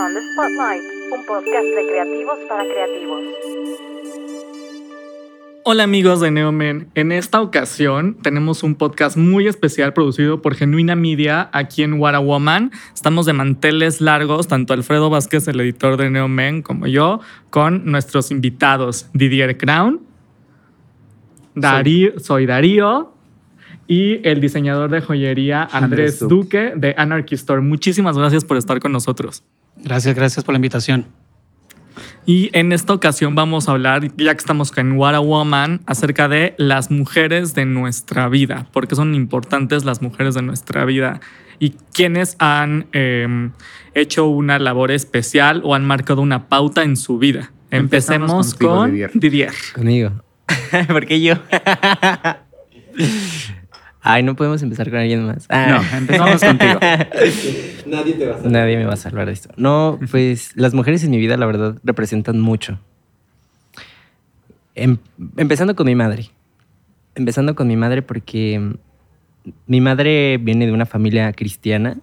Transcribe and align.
On 0.00 0.14
the 0.14 0.20
Spotlight, 0.32 0.82
un 1.12 1.26
podcast 1.26 1.66
de 1.76 1.86
creativos 1.86 2.38
para 2.48 2.64
creativos. 2.64 3.20
Hola 5.62 5.82
amigos 5.82 6.20
de 6.20 6.30
Neomen, 6.30 6.88
en 6.94 7.12
esta 7.12 7.42
ocasión 7.42 8.16
tenemos 8.22 8.62
un 8.62 8.76
podcast 8.76 9.18
muy 9.18 9.46
especial 9.46 9.92
producido 9.92 10.40
por 10.40 10.54
Genuina 10.54 10.96
Media 10.96 11.50
aquí 11.52 11.82
en 11.82 12.00
What 12.00 12.14
a 12.14 12.18
Woman. 12.18 12.70
Estamos 12.94 13.26
de 13.26 13.34
manteles 13.34 14.00
largos, 14.00 14.48
tanto 14.48 14.72
Alfredo 14.72 15.10
Vázquez, 15.10 15.46
el 15.48 15.60
editor 15.60 15.98
de 15.98 16.08
Neomen, 16.08 16.62
como 16.62 16.86
yo, 16.86 17.20
con 17.50 17.84
nuestros 17.84 18.30
invitados 18.30 19.10
Didier 19.12 19.58
Crown, 19.58 20.00
Darío, 21.54 22.18
soy 22.18 22.46
Darío 22.46 23.12
y 23.86 24.26
el 24.26 24.40
diseñador 24.40 24.90
de 24.90 25.02
joyería 25.02 25.64
Andrés, 25.64 25.82
Andrés 25.82 26.18
Duque 26.20 26.72
de 26.74 26.94
Anarchy 26.96 27.34
Store. 27.34 27.60
Muchísimas 27.60 28.16
gracias 28.16 28.46
por 28.46 28.56
estar 28.56 28.80
con 28.80 28.92
nosotros. 28.92 29.44
Gracias, 29.84 30.14
gracias 30.14 30.44
por 30.44 30.52
la 30.52 30.58
invitación. 30.58 31.06
Y 32.26 32.50
en 32.52 32.72
esta 32.72 32.92
ocasión 32.92 33.34
vamos 33.34 33.68
a 33.68 33.72
hablar, 33.72 34.14
ya 34.16 34.34
que 34.34 34.38
estamos 34.38 34.76
en 34.76 34.92
What 34.92 35.14
a 35.14 35.20
Woman, 35.20 35.80
acerca 35.86 36.28
de 36.28 36.54
las 36.58 36.90
mujeres 36.90 37.54
de 37.54 37.64
nuestra 37.64 38.28
vida, 38.28 38.66
porque 38.72 38.94
son 38.94 39.14
importantes 39.14 39.84
las 39.84 40.02
mujeres 40.02 40.34
de 40.34 40.42
nuestra 40.42 40.84
vida 40.84 41.20
y 41.58 41.70
quienes 41.92 42.36
han 42.38 42.86
eh, 42.92 43.50
hecho 43.94 44.26
una 44.26 44.58
labor 44.58 44.90
especial 44.90 45.62
o 45.64 45.74
han 45.74 45.84
marcado 45.84 46.22
una 46.22 46.48
pauta 46.48 46.82
en 46.82 46.96
su 46.96 47.18
vida. 47.18 47.52
Empecemos, 47.70 48.54
contigo, 48.54 48.76
con 48.76 48.90
Didier. 48.90 49.10
Didier. 49.14 49.52
Conmigo. 49.74 50.22
¿Por 50.88 51.06
qué 51.06 51.20
yo? 51.20 51.34
Ay, 54.02 54.22
no 54.22 54.34
podemos 54.34 54.62
empezar 54.62 54.88
con 54.90 54.98
alguien 54.98 55.26
más. 55.26 55.46
Ah. 55.50 55.66
No, 55.92 55.98
empezamos 55.98 56.40
contigo. 56.42 56.78
Nadie 57.86 58.14
te 58.14 58.26
va 58.26 58.34
a 58.34 58.36
salvar. 58.36 58.52
Nadie 58.52 58.76
me 58.78 58.84
va 58.84 58.94
a 58.94 58.96
salvar 58.96 59.26
de 59.26 59.32
esto. 59.32 59.50
No, 59.56 59.98
pues 60.10 60.56
las 60.56 60.72
mujeres 60.72 61.04
en 61.04 61.10
mi 61.10 61.18
vida, 61.18 61.36
la 61.36 61.46
verdad, 61.46 61.76
representan 61.84 62.40
mucho. 62.40 62.78
Em- 64.74 64.98
empezando 65.36 65.76
con 65.76 65.86
mi 65.86 65.94
madre. 65.94 66.30
Empezando 67.14 67.54
con 67.54 67.68
mi 67.68 67.76
madre 67.76 68.00
porque 68.00 68.58
mm, 68.58 68.74
mi 69.66 69.80
madre 69.80 70.38
viene 70.38 70.66
de 70.66 70.72
una 70.72 70.86
familia 70.86 71.32
cristiana. 71.32 71.98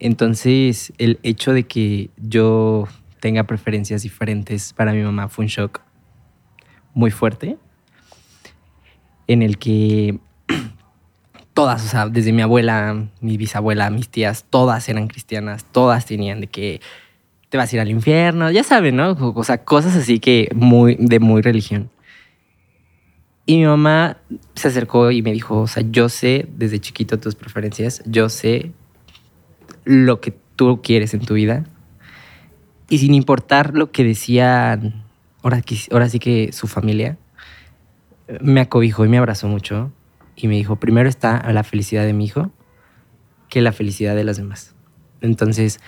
Entonces, 0.00 0.92
el 0.98 1.20
hecho 1.22 1.52
de 1.52 1.64
que 1.64 2.10
yo 2.16 2.88
tenga 3.20 3.44
preferencias 3.44 4.02
diferentes 4.02 4.72
para 4.72 4.92
mi 4.92 5.02
mamá 5.02 5.28
fue 5.28 5.44
un 5.44 5.48
shock 5.48 5.80
muy 6.92 7.10
fuerte. 7.10 7.56
En 9.26 9.42
el 9.42 9.58
que 9.58 10.18
todas, 11.54 11.84
o 11.84 11.88
sea, 11.88 12.08
desde 12.08 12.32
mi 12.32 12.42
abuela, 12.42 13.06
mi 13.20 13.36
bisabuela, 13.36 13.90
mis 13.90 14.08
tías, 14.08 14.44
todas 14.50 14.88
eran 14.88 15.08
cristianas, 15.08 15.64
todas 15.64 16.06
tenían 16.06 16.40
de 16.40 16.48
que 16.48 16.80
te 17.48 17.56
vas 17.56 17.72
a 17.72 17.76
ir 17.76 17.80
al 17.80 17.90
infierno, 17.90 18.50
ya 18.50 18.64
saben, 18.64 18.96
¿no? 18.96 19.12
O 19.12 19.44
sea, 19.44 19.64
cosas 19.64 19.94
así 19.94 20.18
que 20.18 20.50
muy, 20.54 20.96
de 20.98 21.20
muy 21.20 21.40
religión. 21.40 21.90
Y 23.46 23.58
mi 23.58 23.66
mamá 23.66 24.16
se 24.54 24.68
acercó 24.68 25.10
y 25.10 25.22
me 25.22 25.32
dijo, 25.32 25.60
o 25.60 25.66
sea, 25.66 25.84
yo 25.88 26.08
sé 26.08 26.48
desde 26.56 26.80
chiquito 26.80 27.20
tus 27.20 27.34
preferencias, 27.34 28.02
yo 28.06 28.28
sé 28.28 28.72
lo 29.84 30.20
que 30.20 30.34
tú 30.56 30.80
quieres 30.82 31.14
en 31.14 31.20
tu 31.20 31.34
vida. 31.34 31.64
Y 32.88 32.98
sin 32.98 33.14
importar 33.14 33.74
lo 33.74 33.92
que 33.92 34.02
decían, 34.02 35.04
ahora, 35.42 35.62
ahora 35.92 36.08
sí 36.08 36.18
que 36.18 36.52
su 36.52 36.66
familia, 36.66 37.18
me 38.40 38.62
acobijó 38.62 39.04
y 39.04 39.08
me 39.08 39.18
abrazó 39.18 39.46
mucho 39.46 39.92
y 40.36 40.48
me 40.48 40.54
dijo, 40.54 40.76
primero 40.76 41.08
está 41.08 41.50
la 41.52 41.62
felicidad 41.64 42.04
de 42.04 42.12
mi 42.12 42.24
hijo 42.26 42.50
que 43.48 43.60
la 43.60 43.72
felicidad 43.72 44.14
de 44.16 44.24
las 44.24 44.36
demás. 44.36 44.74
Entonces, 45.20 45.80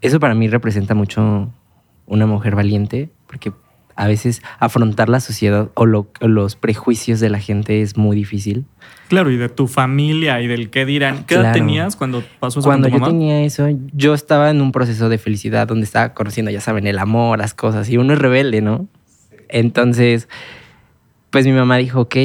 eso 0.00 0.20
para 0.20 0.34
mí 0.34 0.48
representa 0.48 0.94
mucho 0.94 1.50
una 2.06 2.26
mujer 2.26 2.54
valiente, 2.54 3.10
porque 3.26 3.52
a 3.96 4.06
veces 4.08 4.42
afrontar 4.58 5.08
la 5.08 5.20
sociedad 5.20 5.70
o, 5.74 5.86
lo- 5.86 6.08
o 6.20 6.28
los 6.28 6.56
prejuicios 6.56 7.20
de 7.20 7.30
la 7.30 7.38
gente 7.38 7.80
es 7.80 7.96
muy 7.96 8.16
difícil. 8.16 8.66
Claro, 9.08 9.30
y 9.30 9.36
de 9.36 9.48
tu 9.48 9.68
familia 9.68 10.40
y 10.42 10.48
del 10.48 10.68
qué 10.68 10.84
dirán. 10.84 11.24
¿Qué 11.24 11.34
edad 11.34 11.42
Claro. 11.44 11.54
tenías 11.54 11.94
cuando 11.96 12.22
pasó 12.40 12.58
eso 12.60 12.68
Cuando 12.68 12.86
con 12.88 12.92
tu 12.92 12.96
yo 12.98 13.00
mamá? 13.00 13.12
tenía 13.12 13.42
eso, 13.42 13.68
yo 13.94 14.12
estaba 14.14 14.50
en 14.50 14.60
un 14.60 14.72
proceso 14.72 15.08
de 15.08 15.16
felicidad 15.18 15.66
donde 15.68 15.84
estaba 15.84 16.12
conociendo, 16.12 16.50
ya 16.50 16.60
saben, 16.60 16.86
el 16.86 16.98
amor, 16.98 17.38
las 17.38 17.54
cosas, 17.54 17.88
y 17.88 17.96
uno 17.96 18.12
es 18.14 18.18
rebelde, 18.18 18.60
¿no? 18.60 18.88
Entonces, 19.48 20.28
pues 21.30 21.46
mi 21.46 21.52
mamá 21.52 21.76
dijo, 21.76 22.00
ok, 22.02 22.16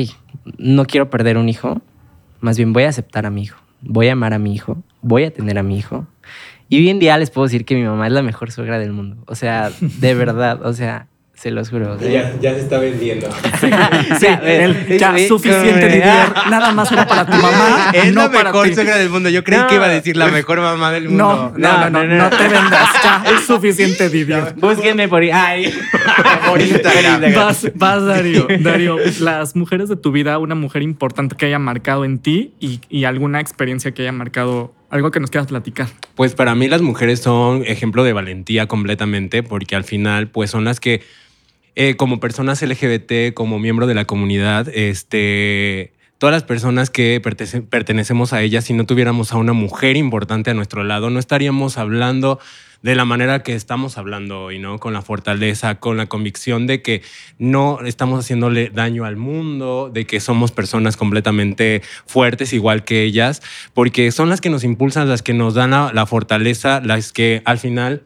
no 0.57 0.85
quiero 0.85 1.09
perder 1.09 1.37
un 1.37 1.49
hijo, 1.49 1.81
más 2.39 2.57
bien 2.57 2.73
voy 2.73 2.83
a 2.83 2.89
aceptar 2.89 3.25
a 3.25 3.29
mi 3.29 3.43
hijo, 3.43 3.59
voy 3.81 4.07
a 4.07 4.13
amar 4.13 4.33
a 4.33 4.39
mi 4.39 4.53
hijo, 4.53 4.83
voy 5.01 5.23
a 5.23 5.33
tener 5.33 5.57
a 5.57 5.63
mi 5.63 5.77
hijo. 5.77 6.07
Y 6.69 6.77
hoy 6.77 6.89
en 6.89 6.99
día 6.99 7.17
les 7.17 7.31
puedo 7.31 7.45
decir 7.45 7.65
que 7.65 7.75
mi 7.75 7.83
mamá 7.83 8.07
es 8.07 8.13
la 8.13 8.21
mejor 8.21 8.51
suegra 8.51 8.77
del 8.77 8.93
mundo. 8.93 9.17
O 9.25 9.35
sea, 9.35 9.71
de 9.79 10.13
verdad, 10.15 10.65
o 10.65 10.73
sea, 10.73 11.07
se 11.39 11.51
los 11.51 11.69
juro. 11.69 11.93
o 11.93 11.97
sea, 11.99 12.09
Ya, 12.11 12.33
ya 12.41 12.53
se 12.53 12.59
está 12.61 12.79
vendiendo. 12.79 13.29
Sí, 14.19 14.25
el- 14.43 14.97
ya, 14.97 15.15
suficiente, 15.27 15.87
Didier. 15.87 16.33
Nada 16.49 16.73
más 16.73 16.91
era 16.91 17.07
para 17.07 17.25
tu 17.25 17.31
mamá, 17.37 17.91
Es 17.93 18.13
no 18.13 18.23
la 18.23 18.31
para 18.31 18.43
mejor 18.51 18.67
ti. 18.67 18.75
suegra 18.75 18.97
del 18.97 19.09
mundo. 19.09 19.29
Yo 19.29 19.43
creí 19.43 19.59
No. 19.59 19.67
que 19.67 19.75
iba 19.75 19.85
a 19.85 19.89
decir 19.89 20.17
la 20.17 20.27
mejor 20.27 20.59
mamá 20.59 20.91
del 20.91 21.15
No, 21.15 21.27
mundo. 21.51 21.53
no, 21.57 21.89
no, 21.89 22.03
no, 22.03 22.03
no, 22.17 22.29
te 22.29 22.43
vendas. 22.47 22.89
Ya, 23.03 23.23
es 23.33 23.45
suficiente, 23.45 24.09
Didier. 24.09 24.53
Búsquenme 24.57 25.07
por 25.07 25.21
ahí. 25.21 25.31
Ay. 25.31 25.73
Por 26.47 26.59
Instagram. 26.61 27.33
Vas, 27.33 27.67
vas, 27.75 28.05
Darío. 28.05 28.45
Darío, 28.59 28.97
las 29.21 29.55
mujeres 29.55 29.87
de 29.87 29.95
tu 29.95 30.11
vida, 30.11 30.37
una 30.39 30.55
mujer 30.55 30.81
importante 30.81 31.35
que 31.37 31.45
haya 31.45 31.59
marcado 31.59 32.03
en 32.03 32.19
ti 32.19 32.53
y, 32.59 32.81
y 32.89 33.05
alguna 33.05 33.39
experiencia 33.39 33.91
que 33.93 34.01
haya 34.01 34.11
marcado, 34.11 34.73
algo 34.89 35.11
que 35.11 35.19
nos 35.21 35.31
quieras 35.31 35.47
platicar. 35.47 35.87
Pues 36.15 36.33
para 36.35 36.53
mí 36.55 36.67
las 36.67 36.81
mujeres 36.81 37.21
son 37.21 37.63
ejemplo 37.65 38.03
de 38.03 38.11
valentía 38.11 38.67
completamente, 38.67 39.41
porque 39.41 39.77
al 39.77 39.85
final, 39.85 40.27
pues 40.27 40.49
son 40.51 40.65
las 40.65 40.79
que, 40.81 41.01
eh, 41.75 41.95
como 41.95 42.19
personas 42.19 42.61
LGBT, 42.61 43.33
como 43.33 43.59
miembro 43.59 43.87
de 43.87 43.93
la 43.93 44.05
comunidad, 44.05 44.67
este, 44.69 45.93
todas 46.17 46.33
las 46.33 46.43
personas 46.43 46.89
que 46.89 47.21
pertenecemos 47.21 48.33
a 48.33 48.41
ellas, 48.41 48.65
si 48.65 48.73
no 48.73 48.85
tuviéramos 48.85 49.31
a 49.31 49.37
una 49.37 49.53
mujer 49.53 49.95
importante 49.95 50.51
a 50.51 50.53
nuestro 50.53 50.83
lado, 50.83 51.09
no 51.09 51.19
estaríamos 51.19 51.77
hablando 51.77 52.39
de 52.81 52.95
la 52.95 53.05
manera 53.05 53.43
que 53.43 53.55
estamos 53.55 53.97
hablando 53.97 54.43
hoy, 54.43 54.59
¿no? 54.59 54.79
Con 54.79 54.93
la 54.93 55.01
fortaleza, 55.01 55.75
con 55.75 55.97
la 55.97 56.05
convicción 56.05 56.67
de 56.67 56.81
que 56.81 57.01
no 57.37 57.79
estamos 57.85 58.19
haciéndole 58.19 58.69
daño 58.69 59.05
al 59.05 59.17
mundo, 59.17 59.89
de 59.93 60.05
que 60.05 60.19
somos 60.19 60.51
personas 60.51 60.95
completamente 60.95 61.81
fuertes 62.05 62.53
igual 62.53 62.83
que 62.85 63.03
ellas, 63.03 63.41
porque 63.73 64.11
son 64.11 64.29
las 64.29 64.41
que 64.41 64.49
nos 64.49 64.63
impulsan, 64.63 65.09
las 65.09 65.21
que 65.21 65.33
nos 65.33 65.53
dan 65.53 65.71
la 65.71 66.05
fortaleza, 66.05 66.81
las 66.83 67.11
que 67.11 67.41
al 67.45 67.59
final 67.59 68.03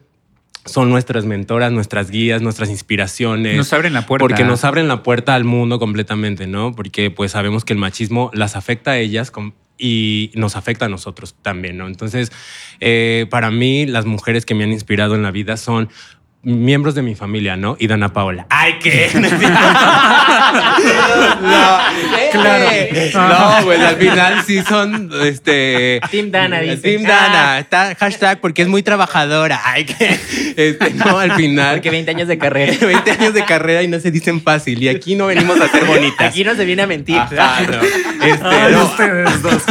son 0.64 0.90
nuestras 0.90 1.24
mentoras, 1.24 1.72
nuestras 1.72 2.10
guías, 2.10 2.42
nuestras 2.42 2.70
inspiraciones. 2.70 3.56
Nos 3.56 3.72
abren 3.72 3.92
la 3.92 4.06
puerta. 4.06 4.22
Porque 4.22 4.44
nos 4.44 4.64
abren 4.64 4.88
la 4.88 5.02
puerta 5.02 5.34
al 5.34 5.44
mundo 5.44 5.78
completamente, 5.78 6.46
¿no? 6.46 6.72
Porque 6.72 7.10
pues 7.10 7.32
sabemos 7.32 7.64
que 7.64 7.72
el 7.72 7.78
machismo 7.78 8.30
las 8.32 8.56
afecta 8.56 8.92
a 8.92 8.98
ellas 8.98 9.30
y 9.76 10.30
nos 10.34 10.56
afecta 10.56 10.86
a 10.86 10.88
nosotros 10.88 11.34
también, 11.42 11.76
¿no? 11.76 11.86
Entonces, 11.86 12.32
eh, 12.80 13.26
para 13.30 13.50
mí, 13.50 13.86
las 13.86 14.06
mujeres 14.06 14.46
que 14.46 14.54
me 14.54 14.64
han 14.64 14.72
inspirado 14.72 15.14
en 15.14 15.22
la 15.22 15.30
vida 15.30 15.56
son 15.56 15.88
miembros 16.44 16.94
de 16.94 17.02
mi 17.02 17.14
familia, 17.14 17.56
¿no? 17.56 17.76
Y 17.78 17.86
Dana 17.86 18.12
Paola. 18.12 18.46
¡Ay, 18.50 18.78
qué! 18.82 19.10
Claro. 22.32 23.28
No, 23.28 23.64
pues 23.64 23.80
al 23.80 23.96
final 23.96 24.42
sí 24.44 24.60
son, 24.62 25.10
este... 25.22 26.00
Team 26.10 26.30
Dana, 26.32 26.60
dice. 26.60 26.76
Team 26.78 27.04
Dana. 27.04 27.60
Está 27.60 27.94
hashtag 27.94 28.40
porque 28.40 28.62
es 28.62 28.68
muy 28.68 28.82
trabajadora. 28.82 29.60
Ay, 29.64 29.84
que... 29.84 30.18
Este, 30.56 30.90
no, 30.94 31.18
al 31.18 31.32
final... 31.32 31.76
Porque 31.76 31.90
20 31.90 32.10
años 32.10 32.28
de 32.28 32.38
carrera. 32.38 32.74
20 32.80 33.10
años 33.10 33.34
de 33.34 33.44
carrera 33.44 33.82
y 33.82 33.88
no 33.88 34.00
se 34.00 34.10
dicen 34.10 34.40
fácil. 34.42 34.82
Y 34.82 34.88
aquí 34.88 35.14
no 35.14 35.26
venimos 35.26 35.60
a 35.60 35.68
ser 35.68 35.84
bonitas. 35.84 36.30
Aquí 36.30 36.42
no 36.42 36.54
se 36.56 36.64
viene 36.64 36.82
a 36.82 36.86
mentir. 36.86 37.18
Ajá, 37.18 37.60
no. 37.62 37.78
Este, 38.24 38.46
Ay, 38.46 38.72
no. 38.72 38.84
ustedes 38.84 39.42
dos. 39.42 39.62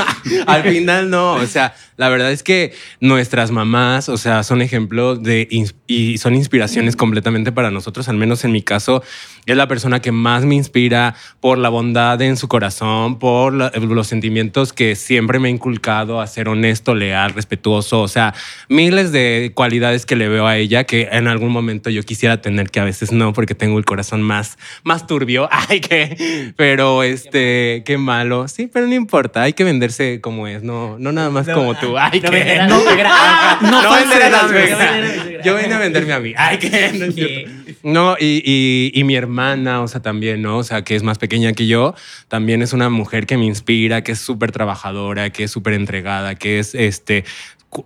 Al 0.45 0.61
final 0.63 1.09
no, 1.09 1.33
o 1.33 1.45
sea, 1.47 1.73
la 1.97 2.07
verdad 2.09 2.31
es 2.31 2.43
que 2.43 2.71
nuestras 2.99 3.49
mamás, 3.49 4.09
o 4.09 4.17
sea, 4.17 4.43
son 4.43 4.61
ejemplos 4.61 5.23
de 5.23 5.47
y 5.87 6.17
son 6.19 6.35
inspiraciones 6.35 6.62
completamente 6.95 7.51
para 7.51 7.71
nosotros, 7.71 8.07
al 8.09 8.17
menos 8.17 8.43
en 8.45 8.51
mi 8.51 8.61
caso, 8.61 9.03
es 9.45 9.57
la 9.57 9.67
persona 9.67 10.01
que 10.01 10.11
más 10.11 10.45
me 10.45 10.55
inspira 10.55 11.15
por 11.39 11.57
la 11.57 11.69
bondad 11.69 12.21
en 12.21 12.37
su 12.37 12.47
corazón, 12.47 13.19
por 13.19 13.53
la- 13.53 13.71
los 13.75 14.07
sentimientos 14.07 14.71
que 14.73 14.95
siempre 14.95 15.39
me 15.39 15.47
ha 15.49 15.51
inculcado 15.51 16.21
a 16.21 16.27
ser 16.27 16.47
honesto, 16.49 16.95
leal, 16.95 17.33
respetuoso, 17.33 18.01
o 18.01 18.07
sea, 18.07 18.33
miles 18.69 19.11
de 19.11 19.51
cualidades 19.53 20.05
que 20.05 20.15
le 20.15 20.27
veo 20.29 20.47
a 20.47 20.57
ella 20.57 20.83
que 20.85 21.09
en 21.11 21.27
algún 21.27 21.51
momento 21.51 21.89
yo 21.89 22.03
quisiera 22.03 22.41
tener 22.41 22.69
que 22.69 22.79
a 22.79 22.83
veces 22.83 23.11
no 23.11 23.33
porque 23.33 23.55
tengo 23.55 23.77
el 23.77 23.85
corazón 23.85 24.21
más 24.21 24.57
más 24.83 25.05
turbio. 25.07 25.47
Ay, 25.69 25.79
que 25.81 26.53
pero 26.55 27.03
este, 27.03 27.83
qué 27.85 27.97
malo. 27.97 28.47
Sí, 28.47 28.69
pero 28.71 28.87
no 28.87 28.93
importa, 28.93 29.41
hay 29.43 29.53
que 29.53 29.63
venderse 29.63 30.21
como 30.21 30.47
es, 30.47 30.63
no 30.63 30.97
no 30.99 31.11
nada 31.11 31.29
más 31.29 31.47
como 31.49 31.75
tú. 31.75 31.97
Ay, 31.97 32.21
no 32.21 32.29
que 32.29 32.35
vender 32.37 32.61
a 32.61 32.67
no, 32.67 32.77
la 32.77 32.83
suegra. 32.83 33.11
no 33.61 33.95
vender 33.95 34.23
a 34.23 34.29
la 34.29 34.37
falsedades. 34.39 34.49
suegra. 34.49 35.23
No 35.23 35.32
Yo 35.43 35.55
vine 35.57 35.73
a 35.73 35.79
venderme 35.79 36.13
a 36.13 36.19
mí. 36.19 36.33
Ay, 36.37 36.57
que 36.57 36.69
no 36.97 37.05
es 37.05 37.15
cierto. 37.15 37.51
No, 37.83 38.15
y, 38.19 38.41
y- 38.45 38.91
y 38.97 39.03
mi 39.03 39.15
hermana, 39.15 39.81
o 39.81 39.87
sea, 39.87 40.01
también, 40.01 40.41
¿no? 40.41 40.57
O 40.59 40.63
sea, 40.63 40.83
que 40.83 40.95
es 40.95 41.03
más 41.03 41.17
pequeña 41.17 41.53
que 41.53 41.67
yo, 41.67 41.95
también 42.27 42.61
es 42.61 42.73
una 42.73 42.89
mujer 42.89 43.25
que 43.25 43.37
me 43.37 43.45
inspira, 43.45 44.03
que 44.03 44.13
es 44.13 44.19
súper 44.19 44.51
trabajadora, 44.51 45.29
que 45.31 45.43
es 45.45 45.51
súper 45.51 45.73
entregada, 45.73 46.35
que 46.35 46.59
es, 46.59 46.75
este, 46.75 47.25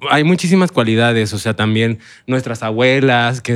hay 0.09 0.24
muchísimas 0.24 0.71
cualidades, 0.71 1.33
o 1.33 1.39
sea, 1.39 1.56
también 1.56 2.00
nuestras 2.27 2.62
abuelas, 2.63 3.42
que 3.42 3.56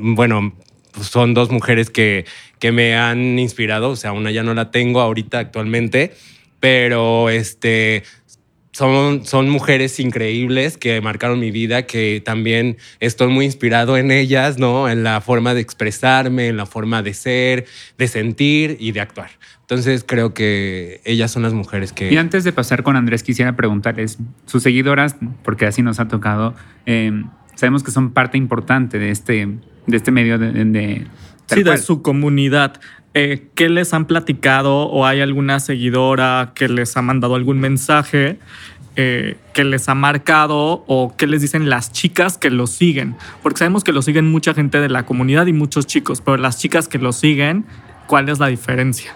bueno, 0.00 0.54
son 1.00 1.32
dos 1.34 1.50
mujeres 1.50 1.88
que, 1.90 2.26
que 2.58 2.70
me 2.72 2.94
han 2.96 3.38
inspirado, 3.38 3.90
o 3.90 3.96
sea, 3.96 4.12
una 4.12 4.30
ya 4.30 4.42
no 4.42 4.52
la 4.54 4.70
tengo 4.70 5.00
ahorita 5.00 5.38
actualmente, 5.38 6.12
pero 6.60 7.28
este, 7.30 8.04
son, 8.72 9.24
son 9.26 9.48
mujeres 9.50 10.00
increíbles 10.00 10.78
que 10.78 11.00
marcaron 11.00 11.38
mi 11.38 11.50
vida, 11.50 11.82
que 11.86 12.22
también 12.24 12.78
estoy 13.00 13.28
muy 13.28 13.44
inspirado 13.44 13.96
en 13.96 14.10
ellas, 14.10 14.58
¿no? 14.58 14.88
En 14.88 15.04
la 15.04 15.20
forma 15.20 15.52
de 15.54 15.60
expresarme, 15.60 16.48
en 16.48 16.56
la 16.56 16.66
forma 16.66 17.02
de 17.02 17.12
ser, 17.14 17.66
de 17.98 18.08
sentir 18.08 18.76
y 18.80 18.92
de 18.92 19.00
actuar. 19.00 19.30
Entonces 19.60 20.04
creo 20.06 20.34
que 20.34 21.00
ellas 21.04 21.30
son 21.30 21.42
las 21.42 21.52
mujeres 21.52 21.92
que... 21.92 22.12
Y 22.12 22.16
antes 22.16 22.44
de 22.44 22.52
pasar 22.52 22.82
con 22.82 22.96
Andrés, 22.96 23.22
quisiera 23.22 23.54
preguntarles, 23.56 24.18
sus 24.46 24.62
seguidoras, 24.62 25.16
porque 25.44 25.66
así 25.66 25.82
nos 25.82 26.00
ha 26.00 26.08
tocado, 26.08 26.54
eh, 26.86 27.12
sabemos 27.54 27.82
que 27.82 27.90
son 27.90 28.10
parte 28.12 28.36
importante 28.38 28.98
de 28.98 29.10
este, 29.10 29.48
de 29.86 29.96
este 29.96 30.10
medio 30.10 30.38
de... 30.38 30.50
de- 30.64 31.06
Sí, 31.48 31.62
de 31.64 31.76
su 31.76 32.00
comunidad. 32.00 32.80
Eh, 33.14 33.48
¿Qué 33.54 33.68
les 33.68 33.92
han 33.92 34.06
platicado 34.06 34.86
o 34.88 35.04
hay 35.04 35.20
alguna 35.20 35.60
seguidora 35.60 36.52
que 36.54 36.68
les 36.68 36.96
ha 36.96 37.02
mandado 37.02 37.34
algún 37.34 37.60
mensaje 37.60 38.38
eh, 38.96 39.36
que 39.52 39.64
les 39.64 39.88
ha 39.88 39.94
marcado 39.94 40.84
o 40.86 41.14
qué 41.16 41.26
les 41.26 41.42
dicen 41.42 41.68
las 41.68 41.92
chicas 41.92 42.38
que 42.38 42.50
los 42.50 42.70
siguen? 42.70 43.14
Porque 43.42 43.58
sabemos 43.58 43.84
que 43.84 43.92
lo 43.92 44.00
siguen 44.00 44.30
mucha 44.30 44.54
gente 44.54 44.80
de 44.80 44.88
la 44.88 45.04
comunidad 45.04 45.46
y 45.46 45.52
muchos 45.52 45.86
chicos, 45.86 46.22
pero 46.22 46.38
las 46.38 46.58
chicas 46.58 46.88
que 46.88 46.98
lo 46.98 47.12
siguen, 47.12 47.66
¿cuál 48.06 48.30
es 48.30 48.38
la 48.38 48.46
diferencia? 48.46 49.14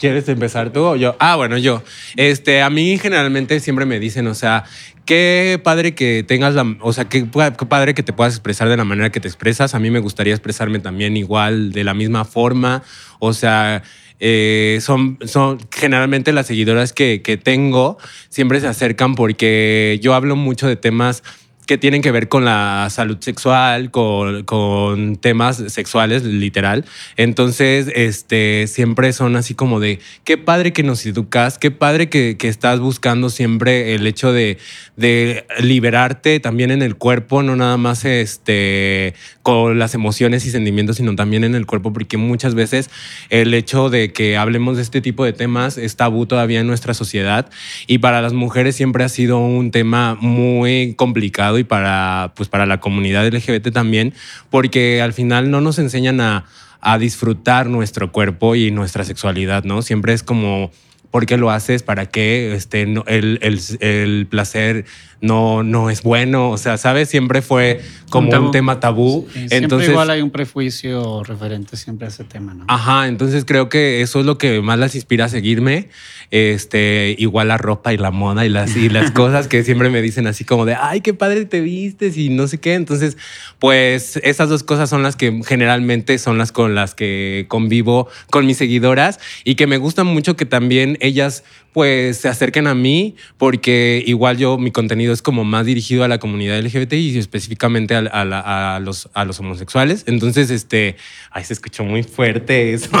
¿Quieres 0.00 0.26
empezar 0.30 0.72
tú 0.72 0.80
o 0.82 0.96
yo? 0.96 1.14
Ah, 1.20 1.36
bueno, 1.36 1.58
yo. 1.58 1.82
Este, 2.16 2.62
a 2.62 2.70
mí 2.70 2.96
generalmente 2.96 3.60
siempre 3.60 3.84
me 3.84 4.00
dicen, 4.00 4.26
o 4.28 4.34
sea, 4.34 4.64
qué 5.04 5.60
padre 5.62 5.94
que 5.94 6.24
tengas 6.26 6.54
la, 6.54 6.64
o 6.80 6.92
sea, 6.94 7.04
qué, 7.06 7.24
pa- 7.26 7.52
qué 7.52 7.66
padre 7.66 7.92
que 7.92 8.02
te 8.02 8.14
puedas 8.14 8.32
expresar 8.32 8.70
de 8.70 8.78
la 8.78 8.84
manera 8.84 9.12
que 9.12 9.20
te 9.20 9.28
expresas. 9.28 9.74
A 9.74 9.78
mí 9.78 9.90
me 9.90 9.98
gustaría 9.98 10.32
expresarme 10.32 10.78
también 10.78 11.18
igual, 11.18 11.72
de 11.72 11.84
la 11.84 11.92
misma 11.92 12.24
forma. 12.24 12.82
O 13.18 13.34
sea, 13.34 13.82
eh, 14.20 14.78
son, 14.80 15.18
son 15.26 15.58
generalmente 15.70 16.32
las 16.32 16.46
seguidoras 16.46 16.94
que, 16.94 17.20
que 17.20 17.36
tengo 17.36 17.98
siempre 18.30 18.58
se 18.60 18.68
acercan 18.68 19.14
porque 19.14 19.98
yo 20.02 20.14
hablo 20.14 20.34
mucho 20.34 20.66
de 20.66 20.76
temas 20.76 21.22
que 21.70 21.78
tienen 21.78 22.02
que 22.02 22.10
ver 22.10 22.28
con 22.28 22.44
la 22.44 22.88
salud 22.90 23.18
sexual, 23.20 23.92
con, 23.92 24.42
con 24.42 25.14
temas 25.14 25.62
sexuales, 25.68 26.24
literal. 26.24 26.84
Entonces, 27.16 27.92
este, 27.94 28.66
siempre 28.66 29.12
son 29.12 29.36
así 29.36 29.54
como 29.54 29.78
de, 29.78 30.00
qué 30.24 30.36
padre 30.36 30.72
que 30.72 30.82
nos 30.82 31.06
educas, 31.06 31.58
qué 31.58 31.70
padre 31.70 32.08
que, 32.08 32.36
que 32.36 32.48
estás 32.48 32.80
buscando 32.80 33.30
siempre 33.30 33.94
el 33.94 34.04
hecho 34.08 34.32
de, 34.32 34.58
de 34.96 35.46
liberarte 35.60 36.40
también 36.40 36.72
en 36.72 36.82
el 36.82 36.96
cuerpo, 36.96 37.44
no 37.44 37.54
nada 37.54 37.76
más 37.76 38.04
este, 38.04 39.14
con 39.44 39.78
las 39.78 39.94
emociones 39.94 40.44
y 40.46 40.50
sentimientos, 40.50 40.96
sino 40.96 41.14
también 41.14 41.44
en 41.44 41.54
el 41.54 41.66
cuerpo, 41.66 41.92
porque 41.92 42.16
muchas 42.16 42.56
veces 42.56 42.90
el 43.28 43.54
hecho 43.54 43.90
de 43.90 44.12
que 44.12 44.36
hablemos 44.36 44.74
de 44.74 44.82
este 44.82 45.00
tipo 45.00 45.24
de 45.24 45.32
temas 45.32 45.78
es 45.78 45.94
tabú 45.94 46.26
todavía 46.26 46.58
en 46.58 46.66
nuestra 46.66 46.94
sociedad 46.94 47.48
y 47.86 47.98
para 47.98 48.22
las 48.22 48.32
mujeres 48.32 48.74
siempre 48.74 49.04
ha 49.04 49.08
sido 49.08 49.38
un 49.38 49.70
tema 49.70 50.16
muy 50.20 50.94
complicado 50.96 51.59
y 51.60 51.64
para, 51.64 52.32
pues 52.34 52.48
para 52.48 52.66
la 52.66 52.80
comunidad 52.80 53.26
LGBT 53.26 53.70
también, 53.72 54.12
porque 54.50 55.00
al 55.02 55.12
final 55.12 55.50
no 55.50 55.60
nos 55.60 55.78
enseñan 55.78 56.20
a, 56.20 56.46
a 56.80 56.98
disfrutar 56.98 57.68
nuestro 57.68 58.10
cuerpo 58.10 58.56
y 58.56 58.70
nuestra 58.72 59.04
sexualidad, 59.04 59.64
¿no? 59.64 59.82
Siempre 59.82 60.12
es 60.12 60.22
como... 60.22 60.70
¿Por 61.10 61.26
qué 61.26 61.36
lo 61.36 61.50
haces? 61.50 61.82
¿Para 61.82 62.06
qué? 62.06 62.54
Este, 62.54 62.82
el, 62.82 63.02
el- 63.42 63.60
el 63.80 64.28
placer 64.30 64.84
no, 65.20 65.62
no 65.62 65.90
es 65.90 66.02
bueno. 66.02 66.50
O 66.50 66.58
sea, 66.58 66.78
¿sabes? 66.78 67.08
Siempre 67.08 67.42
fue 67.42 67.80
como 68.10 68.30
un, 68.30 68.50
tema 68.50 68.80
tabú. 68.80 69.26
Sí, 69.28 69.38
siempre 69.38 69.58
Entonces, 69.58 69.90
igual 69.90 70.10
hay 70.10 70.22
un 70.22 70.30
prejuicio 70.30 71.22
referente 71.24 71.76
siempre 71.76 72.06
a 72.06 72.10
ese 72.10 72.24
tema, 72.24 72.54
¿no? 72.54 72.64
Ajá, 72.68 73.06
entonces 73.06 73.44
creo 73.44 73.68
que 73.68 74.02
eso 74.02 74.20
es 74.20 74.26
lo 74.26 74.38
que 74.38 74.60
más 74.60 74.78
las 74.78 74.94
inspira 74.94 75.26
a 75.26 75.28
seguirme. 75.28 75.88
Este, 76.30 77.16
igual 77.18 77.48
la 77.48 77.58
ropa 77.58 77.92
y 77.92 77.96
la 77.96 78.12
moda 78.12 78.46
y 78.46 78.48
las, 78.48 78.76
y 78.76 78.88
las 78.88 79.10
cosas 79.12 79.48
que 79.48 79.64
siempre 79.64 79.90
me 79.90 80.00
dicen 80.00 80.26
así 80.26 80.44
como 80.44 80.64
de, 80.64 80.74
ay, 80.74 81.00
qué 81.00 81.12
padre 81.12 81.44
te 81.44 81.60
vistes 81.60 82.16
y 82.16 82.28
no 82.28 82.46
sé 82.46 82.58
qué. 82.58 82.74
Entonces, 82.74 83.16
pues 83.58 84.18
esas 84.22 84.48
dos 84.48 84.62
cosas 84.62 84.88
son 84.88 85.02
las 85.02 85.16
que 85.16 85.42
generalmente 85.46 86.18
son 86.18 86.38
las 86.38 86.52
con 86.52 86.74
las 86.74 86.94
que 86.94 87.46
convivo 87.48 88.08
con 88.30 88.46
mis 88.46 88.56
seguidoras 88.56 89.20
y 89.44 89.54
que 89.56 89.66
me 89.66 89.76
gusta 89.76 90.04
mucho 90.04 90.36
que 90.36 90.46
también 90.46 90.96
ellas 91.00 91.44
pues 91.72 92.18
se 92.18 92.28
acerquen 92.28 92.66
a 92.66 92.74
mí 92.74 93.16
porque 93.36 94.02
igual 94.06 94.36
yo 94.36 94.58
mi 94.58 94.70
contenido 94.70 95.12
es 95.12 95.22
como 95.22 95.44
más 95.44 95.66
dirigido 95.66 96.04
a 96.04 96.08
la 96.08 96.18
comunidad 96.18 96.60
LGBT 96.60 96.94
y 96.94 97.18
específicamente 97.18 97.94
a, 97.94 98.80
los, 98.80 99.08
a 99.14 99.24
los 99.24 99.40
homosexuales. 99.40 100.04
Entonces, 100.06 100.50
este, 100.50 100.96
ay, 101.30 101.44
se 101.44 101.52
escuchó 101.52 101.84
muy 101.84 102.02
fuerte 102.02 102.72
eso. 102.72 102.90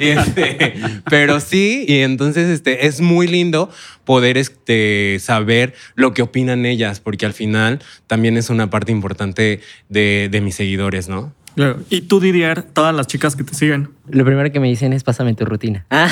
Este, 0.00 0.74
pero 1.08 1.38
sí, 1.38 1.84
y 1.86 1.98
entonces 1.98 2.48
este, 2.48 2.86
es 2.86 3.00
muy 3.00 3.28
lindo 3.28 3.70
poder 4.04 4.36
este, 4.36 5.18
saber 5.20 5.74
lo 5.94 6.12
que 6.12 6.22
opinan 6.22 6.66
ellas, 6.66 6.98
porque 6.98 7.24
al 7.24 7.32
final 7.32 7.80
también 8.08 8.36
es 8.36 8.50
una 8.50 8.68
parte 8.68 8.90
importante 8.90 9.60
de, 9.88 10.28
de 10.30 10.40
mis 10.40 10.56
seguidores, 10.56 11.08
¿no? 11.08 11.32
Claro. 11.54 11.78
Y 11.90 12.02
tú, 12.02 12.18
Didier, 12.20 12.62
todas 12.62 12.94
las 12.94 13.06
chicas 13.06 13.36
que 13.36 13.44
te 13.44 13.54
siguen. 13.54 13.90
Lo 14.08 14.24
primero 14.24 14.50
que 14.50 14.60
me 14.60 14.68
dicen 14.68 14.92
es 14.92 15.04
pásame 15.04 15.34
tu 15.34 15.44
rutina. 15.44 15.84
Ah, 15.90 16.08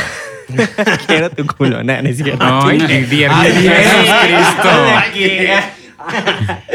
quiero 1.06 1.30
tu 1.30 1.46
culo. 1.46 1.82
Nada, 1.82 2.02
no 2.02 2.08
es 2.10 2.18
cierto. 2.18 2.38
Ay, 2.44 2.78
Didier, 2.78 3.30
Ay, 3.32 3.52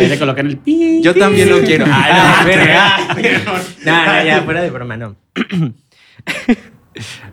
le 0.07 0.19
colocan 0.19 0.47
el 0.47 0.57
pi. 0.57 1.01
Yo 1.01 1.13
también 1.15 1.49
lo 1.49 1.59
quiero. 1.61 1.85
Ay, 1.85 2.13
no, 2.13 2.19
Ah, 2.19 2.43
verga. 2.45 2.97
No, 3.85 4.05
no, 4.05 4.25
ya, 4.25 4.41
fuera 4.43 4.61
de 4.61 4.69
broma, 4.69 4.97
no. 4.97 5.15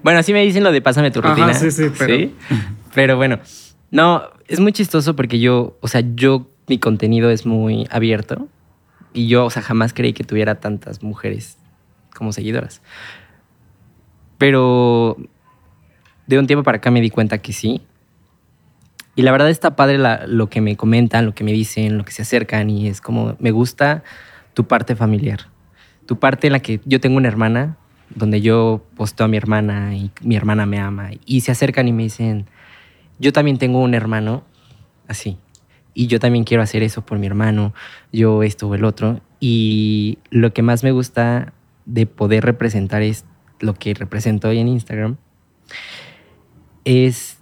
bueno, 0.02 0.18
así 0.18 0.32
me 0.32 0.42
dicen 0.42 0.64
lo 0.64 0.72
de 0.72 0.80
pásame 0.80 1.10
tu 1.10 1.20
Ajá, 1.20 1.30
rutina. 1.30 1.54
sí, 1.54 1.70
sí, 1.70 1.84
pero- 1.98 2.30
Pero 2.94 3.16
bueno, 3.16 3.38
no, 3.90 4.22
es 4.48 4.60
muy 4.60 4.72
chistoso 4.72 5.16
porque 5.16 5.38
yo, 5.40 5.78
o 5.80 5.88
sea, 5.88 6.02
yo, 6.14 6.48
mi 6.68 6.78
contenido 6.78 7.30
es 7.30 7.46
muy 7.46 7.86
abierto 7.90 8.48
y 9.12 9.28
yo, 9.28 9.44
o 9.46 9.50
sea, 9.50 9.62
jamás 9.62 9.92
creí 9.92 10.12
que 10.12 10.24
tuviera 10.24 10.56
tantas 10.56 11.02
mujeres 11.02 11.58
como 12.14 12.32
seguidoras. 12.32 12.82
Pero 14.38 15.16
de 16.26 16.38
un 16.38 16.46
tiempo 16.46 16.62
para 16.62 16.78
acá 16.78 16.90
me 16.90 17.00
di 17.00 17.10
cuenta 17.10 17.38
que 17.38 17.52
sí. 17.52 17.82
Y 19.14 19.22
la 19.22 19.32
verdad 19.32 19.50
está 19.50 19.76
padre 19.76 19.98
lo 20.26 20.48
que 20.48 20.60
me 20.60 20.76
comentan, 20.76 21.26
lo 21.26 21.34
que 21.34 21.44
me 21.44 21.52
dicen, 21.52 21.98
lo 21.98 22.04
que 22.04 22.12
se 22.12 22.22
acercan 22.22 22.70
y 22.70 22.88
es 22.88 23.00
como, 23.00 23.36
me 23.38 23.50
gusta 23.50 24.02
tu 24.54 24.66
parte 24.66 24.96
familiar. 24.96 25.40
Tu 26.06 26.18
parte 26.18 26.46
en 26.46 26.54
la 26.54 26.60
que 26.60 26.80
yo 26.84 27.00
tengo 27.00 27.18
una 27.18 27.28
hermana, 27.28 27.76
donde 28.14 28.40
yo 28.40 28.82
posteo 28.96 29.26
a 29.26 29.28
mi 29.28 29.36
hermana 29.36 29.94
y 29.94 30.10
mi 30.22 30.36
hermana 30.36 30.66
me 30.66 30.80
ama. 30.80 31.10
Y 31.26 31.42
se 31.42 31.52
acercan 31.52 31.88
y 31.88 31.92
me 31.92 32.04
dicen, 32.04 32.46
yo 33.18 33.32
también 33.32 33.58
tengo 33.58 33.80
un 33.80 33.94
hermano 33.94 34.44
así. 35.08 35.38
Y 35.94 36.06
yo 36.06 36.18
también 36.20 36.44
quiero 36.44 36.62
hacer 36.62 36.82
eso 36.82 37.04
por 37.04 37.18
mi 37.18 37.26
hermano, 37.26 37.74
yo 38.12 38.42
esto 38.42 38.68
o 38.68 38.74
el 38.74 38.84
otro. 38.84 39.20
Y 39.40 40.18
lo 40.30 40.52
que 40.52 40.62
más 40.62 40.82
me 40.84 40.92
gusta 40.92 41.52
de 41.84 42.06
poder 42.06 42.44
representar 42.44 43.02
es 43.02 43.24
lo 43.60 43.74
que 43.74 43.94
represento 43.94 44.48
hoy 44.48 44.58
en 44.58 44.68
Instagram, 44.68 45.16
es 46.84 47.38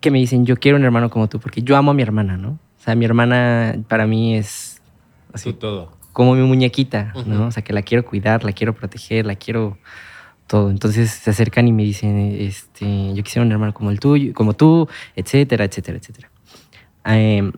que 0.00 0.10
me 0.10 0.18
dicen, 0.18 0.46
yo 0.46 0.56
quiero 0.56 0.76
un 0.78 0.84
hermano 0.84 1.10
como 1.10 1.28
tú, 1.28 1.40
porque 1.40 1.62
yo 1.62 1.76
amo 1.76 1.90
a 1.90 1.94
mi 1.94 2.02
hermana, 2.02 2.36
¿no? 2.36 2.50
O 2.50 2.82
sea, 2.84 2.94
mi 2.94 3.04
hermana 3.04 3.76
para 3.88 4.06
mí 4.06 4.36
es 4.36 4.82
así 5.32 5.52
Tú 5.52 5.58
todo. 5.58 5.96
como 6.12 6.34
mi 6.34 6.42
muñequita, 6.42 7.12
¿no? 7.26 7.36
Ujú. 7.36 7.42
O 7.44 7.50
sea, 7.50 7.64
que 7.64 7.72
la 7.72 7.82
quiero 7.82 8.04
cuidar, 8.04 8.44
la 8.44 8.52
quiero 8.52 8.74
proteger, 8.74 9.24
la 9.26 9.34
quiero 9.36 9.78
todo. 10.46 10.70
Entonces 10.70 11.10
se 11.10 11.30
acercan 11.30 11.66
y 11.66 11.72
me 11.72 11.82
dicen, 11.82 12.18
este, 12.38 13.14
yo 13.14 13.22
quisiera 13.24 13.44
un 13.46 13.52
hermano 13.52 13.72
como 13.72 13.90
el 13.90 13.98
tuyo, 13.98 14.34
como 14.34 14.52
tú, 14.54 14.86
etcétera, 15.16 15.64
etcétera, 15.64 15.98
etcétera. 15.98 16.30
Em, 17.06 17.52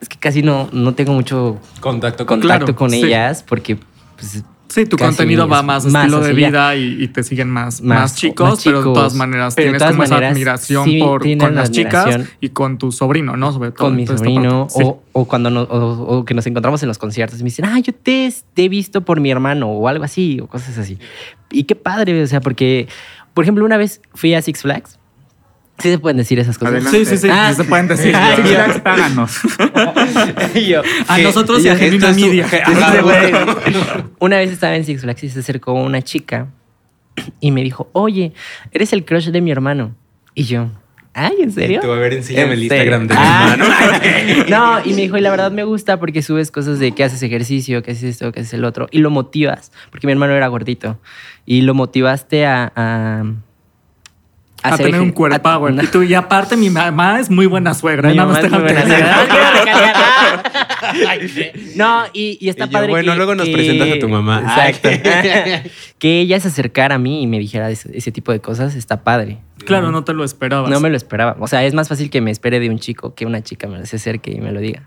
es 0.00 0.08
que 0.08 0.16
casi 0.18 0.42
no, 0.42 0.68
no 0.72 0.94
tengo 0.94 1.12
mucho 1.12 1.58
Contacto 1.80 2.26
con 2.26 2.40
contacto 2.40 2.64
Claro, 2.66 2.76
con 2.76 2.90
sí. 2.90 3.02
ellas 3.04 3.42
porque 3.46 3.76
pues, 4.16 4.42
Sí, 4.68 4.84
tu 4.84 4.96
contenido 4.98 5.46
va 5.48 5.62
más, 5.62 5.86
más 5.86 6.04
estilo 6.06 6.20
de 6.22 6.32
vida 6.34 6.74
y, 6.74 7.02
y 7.02 7.08
te 7.08 7.22
siguen 7.22 7.48
más, 7.48 7.80
Más- 7.80 8.00
más, 8.00 8.14
chicos, 8.16 8.50
más 8.50 8.64
pero 8.64 8.78
de 8.78 8.84
todas 8.84 9.12
chicos. 9.12 9.14
maneras 9.14 9.54
Pero 9.54 9.64
tienes 9.66 9.78
todas 9.78 9.92
como 9.94 10.02
maneras, 10.02 10.20
esa 10.22 10.32
admiración 10.32 10.84
sí 10.84 10.98
por, 10.98 11.20
con 11.22 11.38
la 11.38 11.50
las 11.62 11.70
chicas 11.70 12.20
y 12.40 12.48
con 12.48 12.76
tu 12.76 12.90
sobrino, 12.90 13.36
¿no? 13.36 13.52
Sobre 13.52 13.70
todo. 13.70 13.86
con 13.86 13.96
mi 13.96 14.06
sobrino. 14.08 14.66
Sí. 14.68 14.82
o, 14.84 15.00
o 15.12 15.24
cuando 15.24 15.50
no- 15.50 15.62
o, 15.62 16.18
o 16.18 16.24
que 16.24 16.34
nos 16.34 16.46
encontramos 16.48 16.82
en 16.82 16.88
los 16.88 16.98
conciertos 16.98 17.38
y 17.38 17.44
me 17.44 17.46
dicen, 17.50 17.64
ah, 17.64 17.78
yo 17.78 17.94
te, 17.94 18.30
te 18.54 18.64
he 18.64 18.68
visto 18.68 19.02
por 19.02 19.20
mi 19.20 19.30
hermano 19.30 19.68
o 19.70 19.86
algo 19.86 20.04
así 20.04 20.40
o 20.42 20.48
cosas 20.48 20.76
así. 20.76 20.98
Y 21.50 21.62
qué 21.62 21.76
padre, 21.76 22.20
o 22.20 22.26
sea, 22.26 22.40
porque, 22.40 22.88
por 23.34 23.44
ejemplo, 23.44 23.64
una 23.64 23.76
vez 23.76 24.02
fui 24.14 24.34
a 24.34 24.42
Six 24.42 24.62
Flags. 24.62 24.98
Sí 25.78 25.90
se 25.90 25.98
pueden 25.98 26.16
decir 26.16 26.38
esas 26.38 26.56
cosas. 26.58 26.74
Adelante. 26.74 26.98
Sí, 26.98 27.04
sí, 27.04 27.16
sí, 27.18 27.28
Ah, 27.30 27.50
sí 27.50 27.56
se 27.56 27.64
pueden 27.64 27.86
decir. 27.88 28.14
Ah, 28.16 28.34
Six 28.36 28.48
yo- 28.48 28.54
Flags, 28.54 28.80
páganos. 28.80 29.38
Y 30.54 30.66
yo, 30.68 30.82
A 31.08 31.16
que- 31.16 31.22
nosotros 31.22 31.60
y 31.60 31.64
yo- 31.64 31.72
a 31.72 31.74
un- 31.74 32.16
Media. 32.20 32.46
güey. 33.02 33.32
Una 34.18 34.38
vez 34.38 34.50
estaba 34.50 34.74
en 34.76 34.84
Six 34.84 35.02
Flags 35.02 35.22
y 35.24 35.28
se 35.28 35.40
acercó 35.40 35.72
una 35.74 36.00
chica 36.02 36.48
y 37.40 37.50
me 37.50 37.62
dijo, 37.62 37.88
oye, 37.92 38.32
eres 38.72 38.92
el 38.92 39.04
crush 39.04 39.28
de 39.28 39.40
mi 39.40 39.50
hermano. 39.50 39.94
Y 40.34 40.44
yo, 40.44 40.70
Ay, 41.18 41.32
¿en 41.40 41.50
serio? 41.50 41.80
Tú, 41.80 41.90
a 41.92 41.96
ver, 41.96 42.12
enséñame 42.12 42.52
el 42.52 42.58
¿En 42.58 42.64
Instagram 42.64 43.06
de 43.08 43.14
mi 43.14 43.20
Ah, 43.22 43.56
hermano. 43.58 44.44
no, 44.50 44.84
y 44.84 44.90
me 44.94 45.00
dijo, 45.00 45.16
y 45.16 45.22
la 45.22 45.30
verdad 45.30 45.50
me 45.50 45.64
gusta 45.64 45.98
porque 45.98 46.20
subes 46.20 46.50
cosas 46.50 46.78
de 46.78 46.92
que 46.92 47.04
haces 47.04 47.22
ejercicio, 47.22 47.82
que 47.82 47.92
haces 47.92 48.04
esto, 48.04 48.32
que 48.32 48.40
haces 48.40 48.52
el 48.52 48.64
otro, 48.66 48.86
y 48.90 48.98
lo 48.98 49.08
motivas, 49.10 49.72
porque 49.90 50.06
mi 50.06 50.12
hermano 50.12 50.34
era 50.34 50.46
gordito, 50.48 51.00
y 51.46 51.62
lo 51.62 51.72
motivaste 51.74 52.44
a... 52.44 52.70
a 52.76 53.24
A 54.74 54.76
tener 54.76 55.00
un 55.00 55.14
a- 55.42 55.56
güey. 55.56 55.74
Y 55.84 55.86
tú, 55.88 56.02
y 56.02 56.14
aparte, 56.14 56.56
mi 56.56 56.70
mamá 56.70 57.20
es 57.20 57.30
muy 57.30 57.46
buena 57.46 57.74
suegra. 57.74 58.10
Mi 58.10 58.16
mamá 58.16 58.40
es 58.40 58.50
muy 58.50 58.60
buena. 58.60 58.84
No, 61.76 62.04
y, 62.12 62.38
y 62.40 62.48
está 62.48 62.64
Y 62.64 62.68
yo, 62.68 62.72
padre 62.72 62.88
bueno, 62.90 63.12
que- 63.12 63.16
luego 63.16 63.34
nos 63.34 63.46
que- 63.46 63.52
presentas 63.52 63.90
a 63.90 63.98
tu 63.98 64.08
mamá. 64.08 64.40
Exacto. 64.40 64.88
que 65.98 66.20
ella 66.20 66.38
se 66.40 66.48
acercara 66.48 66.96
a 66.96 66.98
mí 66.98 67.22
y 67.22 67.26
me 67.26 67.38
dijera 67.38 67.70
ese, 67.70 67.96
ese 67.96 68.12
tipo 68.12 68.32
de 68.32 68.40
cosas, 68.40 68.74
está 68.74 69.02
padre. 69.02 69.38
Claro, 69.64 69.90
no 69.90 70.04
te 70.04 70.12
lo 70.12 70.22
esperabas. 70.22 70.70
No 70.70 70.78
me 70.80 70.90
lo 70.90 70.96
esperaba. 70.96 71.34
O 71.40 71.48
sea, 71.48 71.64
es 71.64 71.74
más 71.74 71.88
fácil 71.88 72.08
que 72.08 72.20
me 72.20 72.30
espere 72.30 72.60
de 72.60 72.70
un 72.70 72.78
chico 72.78 73.14
que 73.14 73.26
una 73.26 73.42
chica 73.42 73.66
me 73.66 73.84
se 73.86 73.96
acerque 73.96 74.30
y 74.30 74.38
me 74.40 74.52
lo 74.52 74.60
diga. 74.60 74.82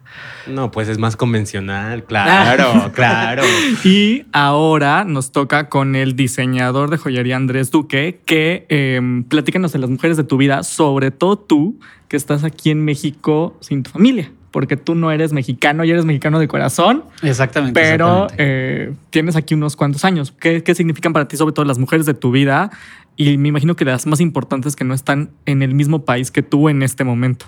No, 0.48 0.72
pues 0.72 0.88
es 0.88 0.98
más 1.00 1.18
convencional. 1.18 2.04
Claro, 2.06 2.90
claro. 2.96 3.44
Y 3.84 4.26
ahora 4.32 5.04
nos 5.04 5.32
toca 5.34 5.68
con 5.68 5.96
el 5.96 6.16
diseñador 6.16 6.92
de 6.92 6.98
joyería 6.98 7.36
Andrés 7.36 7.72
Duque, 7.72 8.22
que 8.26 8.68
eh, 8.70 9.02
platícanos 9.28 9.69
de 9.72 9.80
las 9.80 9.90
mujeres 9.90 10.18
de 10.18 10.24
tu 10.24 10.38
vida, 10.38 10.64
sobre 10.64 11.12
todo 11.12 11.38
tú, 11.38 11.80
que 12.08 12.18
estás 12.18 12.44
aquí 12.44 12.70
en 12.72 12.84
México 12.84 13.58
sin 13.60 13.84
tu 13.84 13.92
familia, 13.92 14.32
porque 14.52 14.78
tú 14.78 14.96
no 14.96 15.12
eres 15.12 15.32
mexicano 15.34 15.84
y 15.84 15.92
eres 15.92 16.06
mexicano 16.06 16.40
de 16.40 16.48
corazón, 16.48 17.04
Exactamente. 17.22 17.80
pero 17.80 18.26
exactamente. 18.26 18.36
eh, 18.38 18.94
tienes 19.10 19.36
aquí 19.36 19.54
unos 19.54 19.76
cuantos 19.76 20.04
años. 20.06 20.32
¿Qué, 20.32 20.64
¿Qué 20.64 20.76
significan 20.76 21.14
para 21.14 21.28
ti, 21.28 21.38
sobre 21.38 21.54
todo 21.54 21.66
las 21.66 21.78
mujeres 21.78 22.06
de 22.06 22.14
tu 22.14 22.32
vida? 22.32 22.72
Y 23.16 23.38
me 23.38 23.50
imagino 23.50 23.76
que 23.76 23.86
las 23.86 24.06
más 24.08 24.22
importantes 24.22 24.76
que 24.76 24.86
no 24.86 24.94
están 24.94 25.30
en 25.46 25.62
el 25.62 25.74
mismo 25.76 26.06
país 26.06 26.32
que 26.32 26.42
tú 26.42 26.70
en 26.70 26.82
este 26.84 27.04
momento. 27.04 27.46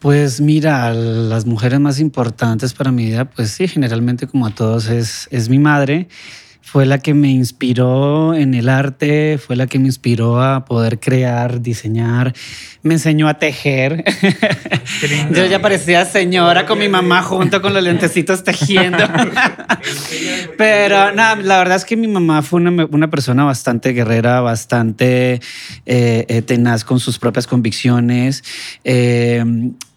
Pues 0.00 0.40
mira, 0.40 0.92
las 0.92 1.46
mujeres 1.46 1.80
más 1.80 1.98
importantes 1.98 2.74
para 2.74 2.92
mi 2.92 3.06
vida, 3.06 3.24
pues 3.24 3.50
sí, 3.50 3.68
generalmente 3.68 4.26
como 4.26 4.46
a 4.46 4.50
todos 4.54 4.88
es, 4.88 5.28
es 5.30 5.48
mi 5.48 5.58
madre. 5.58 6.08
Fue 6.64 6.86
la 6.86 6.98
que 6.98 7.14
me 7.14 7.28
inspiró 7.28 8.34
en 8.34 8.54
el 8.54 8.68
arte, 8.68 9.38
fue 9.38 9.54
la 9.54 9.66
que 9.66 9.78
me 9.78 9.86
inspiró 9.86 10.42
a 10.42 10.64
poder 10.64 10.98
crear, 10.98 11.60
diseñar, 11.60 12.34
me 12.82 12.94
enseñó 12.94 13.28
a 13.28 13.34
tejer. 13.34 14.02
Yo 15.32 15.44
ya 15.46 15.60
parecía 15.60 16.04
señora 16.04 16.66
con 16.66 16.78
mi 16.78 16.88
mamá 16.88 17.22
junto 17.22 17.62
con 17.62 17.74
los 17.74 17.82
lentecitos 17.82 18.42
tejiendo. 18.42 18.98
Pero 20.58 21.12
nada, 21.12 21.36
la 21.36 21.58
verdad 21.58 21.76
es 21.76 21.84
que 21.84 21.96
mi 21.96 22.08
mamá 22.08 22.42
fue 22.42 22.60
una, 22.60 22.86
una 22.86 23.10
persona 23.10 23.44
bastante 23.44 23.90
guerrera, 23.90 24.40
bastante 24.40 25.40
eh, 25.86 26.26
eh, 26.28 26.42
tenaz 26.42 26.82
con 26.82 26.98
sus 26.98 27.18
propias 27.18 27.46
convicciones. 27.46 28.42
eh, 28.84 29.44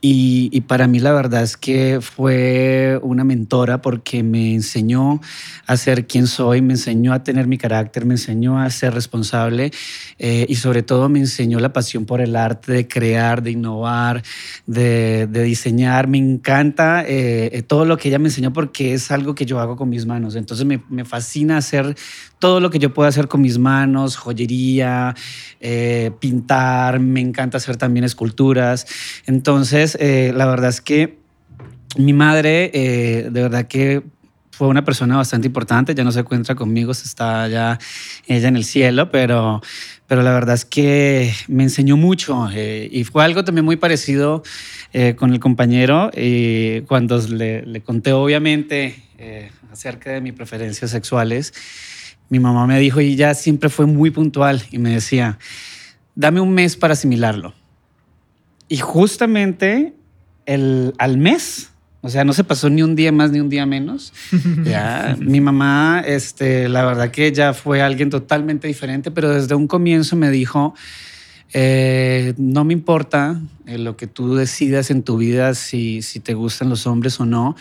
y, 0.09 0.49
y 0.53 0.61
para 0.61 0.87
mí 0.87 0.99
la 0.99 1.11
verdad 1.11 1.43
es 1.43 1.57
que 1.57 1.99
fue 2.01 2.97
una 3.01 3.25
mentora 3.25 3.81
porque 3.81 4.23
me 4.23 4.53
enseñó 4.53 5.19
a 5.65 5.75
ser 5.75 6.07
quien 6.07 6.27
soy, 6.27 6.61
me 6.61 6.75
enseñó 6.75 7.11
a 7.11 7.23
tener 7.23 7.45
mi 7.45 7.57
carácter, 7.57 8.05
me 8.05 8.13
enseñó 8.13 8.57
a 8.57 8.69
ser 8.69 8.93
responsable 8.93 9.69
eh, 10.17 10.45
y 10.47 10.55
sobre 10.55 10.81
todo 10.81 11.09
me 11.09 11.19
enseñó 11.19 11.59
la 11.59 11.73
pasión 11.73 12.05
por 12.05 12.21
el 12.21 12.37
arte, 12.37 12.71
de 12.71 12.87
crear, 12.87 13.43
de 13.43 13.51
innovar, 13.51 14.23
de, 14.65 15.27
de 15.27 15.43
diseñar. 15.43 16.07
Me 16.07 16.19
encanta 16.19 17.03
eh, 17.03 17.49
eh, 17.51 17.61
todo 17.63 17.83
lo 17.83 17.97
que 17.97 18.07
ella 18.07 18.17
me 18.17 18.29
enseñó 18.29 18.53
porque 18.53 18.93
es 18.93 19.11
algo 19.11 19.35
que 19.35 19.45
yo 19.45 19.59
hago 19.59 19.75
con 19.75 19.89
mis 19.89 20.05
manos. 20.05 20.37
Entonces 20.37 20.65
me, 20.65 20.81
me 20.89 21.03
fascina 21.03 21.57
hacer 21.57 21.97
todo 22.39 22.59
lo 22.59 22.69
que 22.69 22.79
yo 22.79 22.93
puedo 22.93 23.09
hacer 23.09 23.27
con 23.27 23.41
mis 23.41 23.57
manos, 23.57 24.15
joyería, 24.15 25.15
eh, 25.59 26.11
pintar, 26.19 26.99
me 26.99 27.19
encanta 27.19 27.57
hacer 27.57 27.77
también 27.77 28.03
esculturas. 28.03 28.85
Entonces, 29.25 29.96
eh, 29.99 30.33
la 30.35 30.45
verdad 30.45 30.69
es 30.69 30.81
que 30.81 31.17
mi 31.97 32.13
madre, 32.13 32.71
eh, 32.73 33.29
de 33.31 33.41
verdad 33.41 33.67
que 33.67 34.03
fue 34.57 34.67
una 34.67 34.83
persona 34.83 35.17
bastante 35.17 35.45
importante, 35.45 35.93
ya 35.93 36.03
no 36.03 36.11
se 36.11 36.21
encuentra 36.21 36.55
conmigo, 36.55 36.91
se 36.95 37.05
está 37.05 37.47
ya 37.47 37.77
ella 38.25 38.47
en 38.47 38.55
el 38.55 38.63
cielo, 38.63 39.11
pero, 39.11 39.61
pero 40.07 40.23
la 40.23 40.33
verdad 40.33 40.55
es 40.55 40.65
que 40.65 41.31
me 41.47 41.61
enseñó 41.61 41.95
mucho 41.95 42.49
eh, 42.51 42.89
y 42.91 43.03
fue 43.03 43.23
algo 43.23 43.43
también 43.43 43.65
muy 43.65 43.75
parecido 43.75 44.41
eh, 44.93 45.13
con 45.15 45.31
el 45.31 45.39
compañero 45.39 46.09
y 46.11 46.81
cuando 46.81 47.19
le, 47.19 47.67
le 47.67 47.81
conté 47.81 48.13
obviamente 48.13 49.03
eh, 49.19 49.51
acerca 49.71 50.09
de 50.09 50.21
mis 50.21 50.33
preferencias 50.33 50.89
sexuales, 50.89 51.53
mi 52.29 52.39
mamá 52.39 52.65
me 52.65 52.79
dijo 52.79 52.99
y 52.99 53.13
ella 53.13 53.35
siempre 53.35 53.69
fue 53.69 53.85
muy 53.85 54.09
puntual 54.09 54.63
y 54.71 54.79
me 54.79 54.89
decía, 54.89 55.37
dame 56.15 56.41
un 56.41 56.51
mes 56.51 56.77
para 56.77 56.93
asimilarlo. 56.93 57.53
Y 58.67 58.77
justamente 58.77 59.93
el, 60.45 60.93
al 60.97 61.17
mes, 61.17 61.71
o 62.01 62.09
sea, 62.09 62.24
no 62.24 62.33
se 62.33 62.43
pasó 62.43 62.69
ni 62.69 62.81
un 62.81 62.95
día 62.95 63.12
más 63.12 63.31
ni 63.31 63.39
un 63.39 63.50
día 63.50 63.65
menos. 63.65 64.13
Ya, 64.63 65.15
mi 65.19 65.41
mamá, 65.41 66.03
este, 66.05 66.69
la 66.69 66.86
verdad 66.86 67.12
que 67.12 67.27
ella 67.27 67.53
fue 67.53 67.81
alguien 67.81 68.09
totalmente 68.09 68.67
diferente, 68.67 69.12
pero 69.12 69.29
desde 69.29 69.55
un 69.55 69.67
comienzo 69.67 70.15
me 70.15 70.29
dijo, 70.29 70.74
eh, 71.53 72.33
no 72.37 72.63
me 72.65 72.73
importa 72.73 73.39
eh, 73.65 73.77
lo 73.77 73.95
que 73.97 74.07
tú 74.07 74.35
decidas 74.35 74.91
en 74.91 75.03
tu 75.03 75.17
vida, 75.17 75.53
si, 75.53 76.01
si 76.01 76.19
te 76.19 76.33
gustan 76.33 76.69
los 76.69 76.87
hombres 76.87 77.19
o 77.19 77.25
no. 77.25 77.55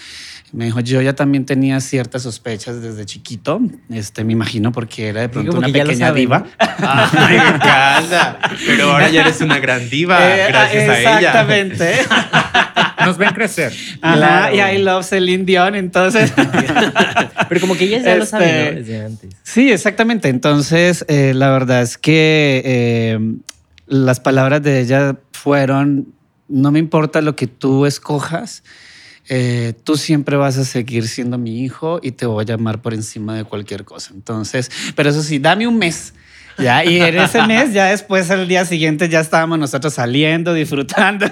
Me 0.52 0.66
dijo, 0.66 0.78
yo 0.80 1.02
ya 1.02 1.14
también 1.14 1.44
tenía 1.44 1.80
ciertas 1.80 2.22
sospechas 2.22 2.80
desde 2.80 3.04
chiquito, 3.04 3.60
este, 3.90 4.22
me 4.24 4.32
imagino 4.32 4.70
porque 4.72 5.08
era 5.08 5.22
de 5.22 5.28
pronto 5.28 5.58
una 5.58 5.66
lo 5.66 5.72
pequeña 5.72 6.12
diva. 6.12 6.46
Ay, 6.58 7.36
me 7.40 7.48
encanta. 7.48 8.38
Pero 8.64 8.92
ahora 8.92 9.10
ya 9.10 9.22
eres 9.22 9.40
una 9.40 9.58
gran 9.58 9.90
diva, 9.90 10.18
Eh, 10.36 10.46
gracias 10.48 10.88
a 10.88 11.00
ella. 11.00 11.18
Exactamente. 11.18 11.94
Nos 13.04 13.18
ven 13.18 13.30
crecer. 13.34 13.72
Ajá, 14.00 14.16
Claro. 14.50 14.56
y 14.56 14.60
I 14.76 14.82
love 14.82 15.04
Celine 15.04 15.44
Dion, 15.44 15.74
entonces. 15.74 16.32
Pero 17.48 17.60
como 17.60 17.76
que 17.76 17.84
ellas 17.84 18.04
ya 18.04 18.14
lo 18.16 18.22
Este, 18.24 18.30
saben, 18.30 18.74
¿no? 18.74 18.80
Desde 18.80 19.04
antes. 19.04 19.30
Sí, 19.42 19.70
exactamente. 19.70 20.28
Entonces, 20.28 21.04
eh, 21.08 21.32
la 21.34 21.50
verdad 21.50 21.82
es 21.82 21.98
que 21.98 22.62
eh, 22.64 23.18
las 23.86 24.20
palabras 24.20 24.62
de 24.62 24.80
ella 24.80 25.18
fueron, 25.32 26.12
no 26.48 26.72
me 26.72 26.78
importa 26.78 27.20
lo 27.20 27.36
que 27.36 27.46
tú 27.46 27.86
escojas, 27.86 28.62
eh, 29.28 29.74
tú 29.84 29.96
siempre 29.96 30.36
vas 30.36 30.56
a 30.58 30.64
seguir 30.64 31.08
siendo 31.08 31.38
mi 31.38 31.62
hijo 31.64 31.98
y 32.02 32.12
te 32.12 32.26
voy 32.26 32.42
a 32.42 32.46
llamar 32.46 32.80
por 32.82 32.94
encima 32.94 33.34
de 33.34 33.44
cualquier 33.44 33.84
cosa. 33.84 34.12
Entonces, 34.14 34.70
pero 34.94 35.10
eso 35.10 35.22
sí, 35.22 35.38
dame 35.38 35.66
un 35.66 35.78
mes. 35.78 36.14
Ya, 36.58 36.84
y 36.84 37.00
en 37.00 37.18
ese 37.18 37.46
mes, 37.46 37.72
ya 37.72 37.86
después, 37.86 38.30
al 38.30 38.48
día 38.48 38.64
siguiente, 38.64 39.08
ya 39.08 39.20
estábamos 39.20 39.58
nosotros 39.58 39.94
saliendo, 39.94 40.54
disfrutando. 40.54 41.26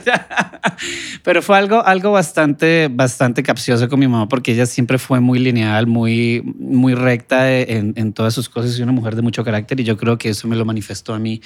Pero 1.22 1.42
fue 1.42 1.56
algo, 1.56 1.84
algo 1.84 2.12
bastante, 2.12 2.88
bastante 2.90 3.42
capcioso 3.42 3.88
con 3.88 4.00
mi 4.00 4.06
mamá, 4.06 4.28
porque 4.28 4.52
ella 4.52 4.66
siempre 4.66 4.98
fue 4.98 5.20
muy 5.20 5.38
lineal, 5.38 5.86
muy, 5.86 6.42
muy 6.58 6.94
recta 6.94 7.50
en, 7.50 7.94
en 7.96 8.12
todas 8.12 8.34
sus 8.34 8.48
cosas 8.48 8.78
y 8.78 8.82
una 8.82 8.92
mujer 8.92 9.16
de 9.16 9.22
mucho 9.22 9.44
carácter. 9.44 9.80
Y 9.80 9.84
yo 9.84 9.96
creo 9.96 10.18
que 10.18 10.28
eso 10.28 10.46
me 10.46 10.56
lo 10.56 10.64
manifestó 10.64 11.14
a 11.14 11.18
mí 11.18 11.40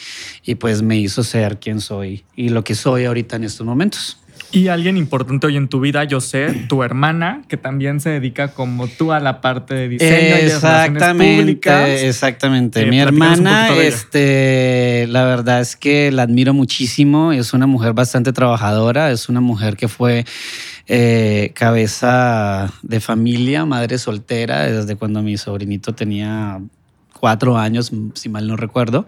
y 0.45 0.57
pues 0.57 0.83
me 0.83 0.97
hizo 0.97 1.23
ser 1.23 1.59
quien 1.59 1.81
soy 1.81 2.25
y 2.35 2.49
lo 2.49 2.65
que 2.65 2.75
soy 2.75 3.05
ahorita 3.05 3.37
en 3.37 3.45
estos 3.45 3.67
momentos. 3.67 4.19
Y 4.51 4.69
alguien 4.69 4.97
importante 4.97 5.47
hoy 5.47 5.57
en 5.57 5.69
tu 5.69 5.81
vida, 5.81 6.05
yo 6.05 6.21
sé, 6.21 6.67
tu 6.69 6.83
hermana, 6.83 7.43
que 7.49 7.57
también 7.59 8.01
se 8.01 8.09
dedica 8.11 8.49
como 8.49 8.89
tú 8.89 9.13
a 9.13 9.21
la 9.21 9.41
parte 9.43 9.75
de 9.75 9.89
diseño 9.89 10.11
y 10.11 10.21
de 10.21 10.31
relaciones 10.31 10.55
Exactamente, 10.55 11.43
públicas. 11.43 11.89
exactamente. 11.89 12.81
Eh, 12.83 12.87
Mi 12.87 12.99
hermana, 12.99 13.69
este, 13.77 15.07
la 15.11 15.25
verdad 15.25 15.61
es 15.61 15.77
que 15.77 16.11
la 16.11 16.23
admiro 16.23 16.55
muchísimo. 16.55 17.33
Es 17.33 17.53
una 17.53 17.67
mujer 17.67 17.93
bastante 17.93 18.33
trabajadora. 18.33 19.11
Es 19.11 19.29
una 19.29 19.41
mujer 19.41 19.77
que 19.77 19.89
fue 19.89 20.25
eh, 20.87 21.53
cabeza 21.55 22.73
de 22.83 23.01
familia, 23.01 23.67
madre 23.67 23.99
soltera, 23.99 24.71
desde 24.71 24.97
cuando 24.97 25.23
mi 25.23 25.37
sobrinito 25.37 25.95
tenía 25.95 26.61
cuatro 27.19 27.59
años, 27.59 27.93
si 28.15 28.29
mal 28.29 28.47
no 28.47 28.57
recuerdo. 28.57 29.07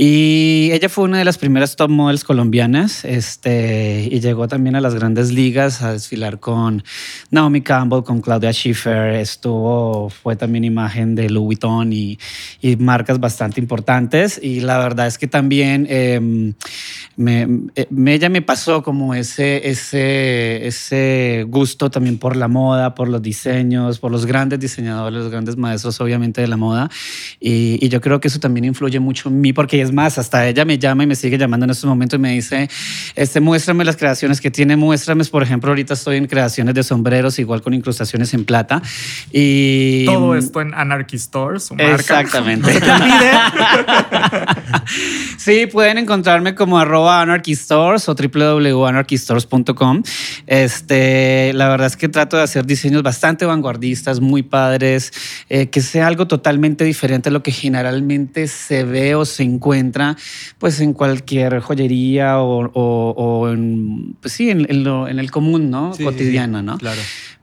Y 0.00 0.70
ella 0.72 0.88
fue 0.88 1.04
una 1.04 1.18
de 1.18 1.24
las 1.24 1.38
primeras 1.38 1.74
top 1.74 1.90
models 1.90 2.22
colombianas 2.22 3.04
este, 3.04 4.08
y 4.08 4.20
llegó 4.20 4.46
también 4.46 4.76
a 4.76 4.80
las 4.80 4.94
grandes 4.94 5.32
ligas 5.32 5.82
a 5.82 5.90
desfilar 5.90 6.38
con 6.38 6.84
Naomi 7.32 7.62
Campbell, 7.62 8.04
con 8.04 8.20
Claudia 8.20 8.52
Schiffer. 8.52 9.14
Estuvo, 9.16 10.08
fue 10.08 10.36
también 10.36 10.62
imagen 10.62 11.16
de 11.16 11.28
Louis 11.28 11.46
Vuitton 11.46 11.92
y, 11.92 12.16
y 12.60 12.76
marcas 12.76 13.18
bastante 13.18 13.60
importantes. 13.60 14.38
Y 14.40 14.60
la 14.60 14.78
verdad 14.78 15.08
es 15.08 15.18
que 15.18 15.26
también 15.26 15.86
eh, 15.90 16.54
me, 17.16 17.48
eh, 17.74 17.88
ella 18.06 18.28
me 18.28 18.42
pasó 18.42 18.84
como 18.84 19.14
ese, 19.14 19.68
ese, 19.68 20.64
ese 20.64 21.44
gusto 21.48 21.90
también 21.90 22.18
por 22.18 22.36
la 22.36 22.46
moda, 22.46 22.94
por 22.94 23.08
los 23.08 23.20
diseños, 23.20 23.98
por 23.98 24.12
los 24.12 24.26
grandes 24.26 24.60
diseñadores, 24.60 25.22
los 25.22 25.30
grandes 25.32 25.56
maestros 25.56 26.00
obviamente 26.00 26.40
de 26.40 26.46
la 26.46 26.56
moda. 26.56 26.88
Y, 27.40 27.84
y 27.84 27.88
yo 27.88 28.00
creo 28.00 28.20
que 28.20 28.28
eso 28.28 28.40
también 28.40 28.64
influye 28.64 29.00
mucho 29.00 29.28
en 29.28 29.40
mí, 29.40 29.52
porque 29.52 29.80
es 29.80 29.92
más, 29.92 30.18
hasta 30.18 30.46
ella 30.46 30.64
me 30.64 30.78
llama 30.78 31.04
y 31.04 31.06
me 31.06 31.14
sigue 31.14 31.38
llamando 31.38 31.64
en 31.64 31.70
estos 31.70 31.88
momentos 31.88 32.18
y 32.18 32.22
me 32.22 32.32
dice, 32.32 32.68
este, 33.14 33.40
muéstrame 33.40 33.84
las 33.84 33.96
creaciones 33.96 34.40
que 34.40 34.50
tiene, 34.50 34.76
muéstrame, 34.76 35.24
por 35.24 35.42
ejemplo, 35.42 35.70
ahorita 35.70 35.94
estoy 35.94 36.16
en 36.16 36.26
creaciones 36.26 36.74
de 36.74 36.82
sombreros, 36.82 37.38
igual 37.38 37.62
con 37.62 37.74
incrustaciones 37.74 38.34
en 38.34 38.44
plata. 38.44 38.82
Y 39.32 40.06
Todo 40.06 40.34
esto 40.34 40.60
en 40.60 40.74
Anarchy 40.74 41.16
Store, 41.16 41.60
su 41.60 41.74
marca. 41.74 41.94
Exactamente. 41.94 42.72
sí, 45.38 45.66
pueden 45.66 45.98
encontrarme 45.98 46.54
como 46.54 46.78
arroba 46.78 47.20
anarchystores 47.20 48.08
o 48.08 48.14
www.anarchystores.com. 48.14 50.02
Este, 50.46 51.52
la 51.54 51.68
verdad 51.68 51.88
es 51.88 51.96
que 51.96 52.08
trato 52.08 52.36
de 52.36 52.42
hacer 52.42 52.66
diseños 52.66 53.02
bastante 53.02 53.44
vanguardistas, 53.44 54.20
muy 54.20 54.42
padres, 54.42 55.12
eh, 55.48 55.68
que 55.68 55.80
sea 55.80 56.06
algo 56.06 56.26
totalmente 56.26 56.84
diferente 56.84 57.17
a 57.26 57.32
lo 57.32 57.42
que 57.42 57.50
generalmente 57.52 58.46
se 58.48 58.84
ve 58.84 59.14
o 59.14 59.24
se 59.24 59.42
encuentra 59.42 60.16
pues 60.58 60.80
en 60.80 60.92
cualquier 60.92 61.60
joyería 61.60 62.38
o, 62.40 62.70
o- 62.72 63.14
o 63.16 63.48
en, 63.50 64.16
pues 64.20 64.32
sí, 64.34 64.50
en, 64.50 64.66
en 64.70 64.84
lo- 64.84 65.08
en 65.08 65.18
el 65.18 65.30
común, 65.30 65.70
¿no? 65.70 65.92
Sí, 65.92 65.98
sí, 65.98 66.04
Cotidiano, 66.04 66.60
sí, 66.60 66.64
¿no? 66.64 66.78
Claro. 66.78 67.00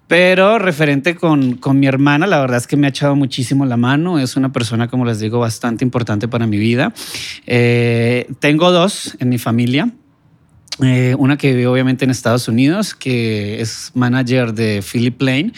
Pero 0.07 0.59
referente 0.59 1.15
con, 1.15 1.55
con 1.55 1.79
mi 1.79 1.87
hermana, 1.87 2.27
la 2.27 2.39
verdad 2.39 2.57
es 2.57 2.67
que 2.67 2.77
me 2.77 2.85
ha 2.85 2.91
echado 2.91 3.15
muchísimo 3.15 3.65
la 3.65 3.75
mano. 3.75 4.19
Es 4.19 4.35
una 4.35 4.51
persona, 4.51 4.87
como 4.87 5.03
les 5.03 5.19
digo, 5.19 5.39
bastante 5.39 5.83
importante 5.83 6.27
para 6.27 6.45
mi 6.45 6.57
vida. 6.59 6.93
Eh, 7.47 8.27
tengo 8.39 8.71
dos 8.71 9.15
en 9.19 9.29
mi 9.29 9.39
familia. 9.39 9.89
Eh, 10.83 11.15
una 11.17 11.37
que 11.37 11.53
vive 11.53 11.67
obviamente 11.67 12.03
en 12.03 12.11
Estados 12.11 12.49
Unidos, 12.49 12.95
que 12.95 13.61
es 13.61 13.91
manager 13.93 14.53
de 14.53 14.83
Philip 14.83 15.21
Lane, 15.21 15.53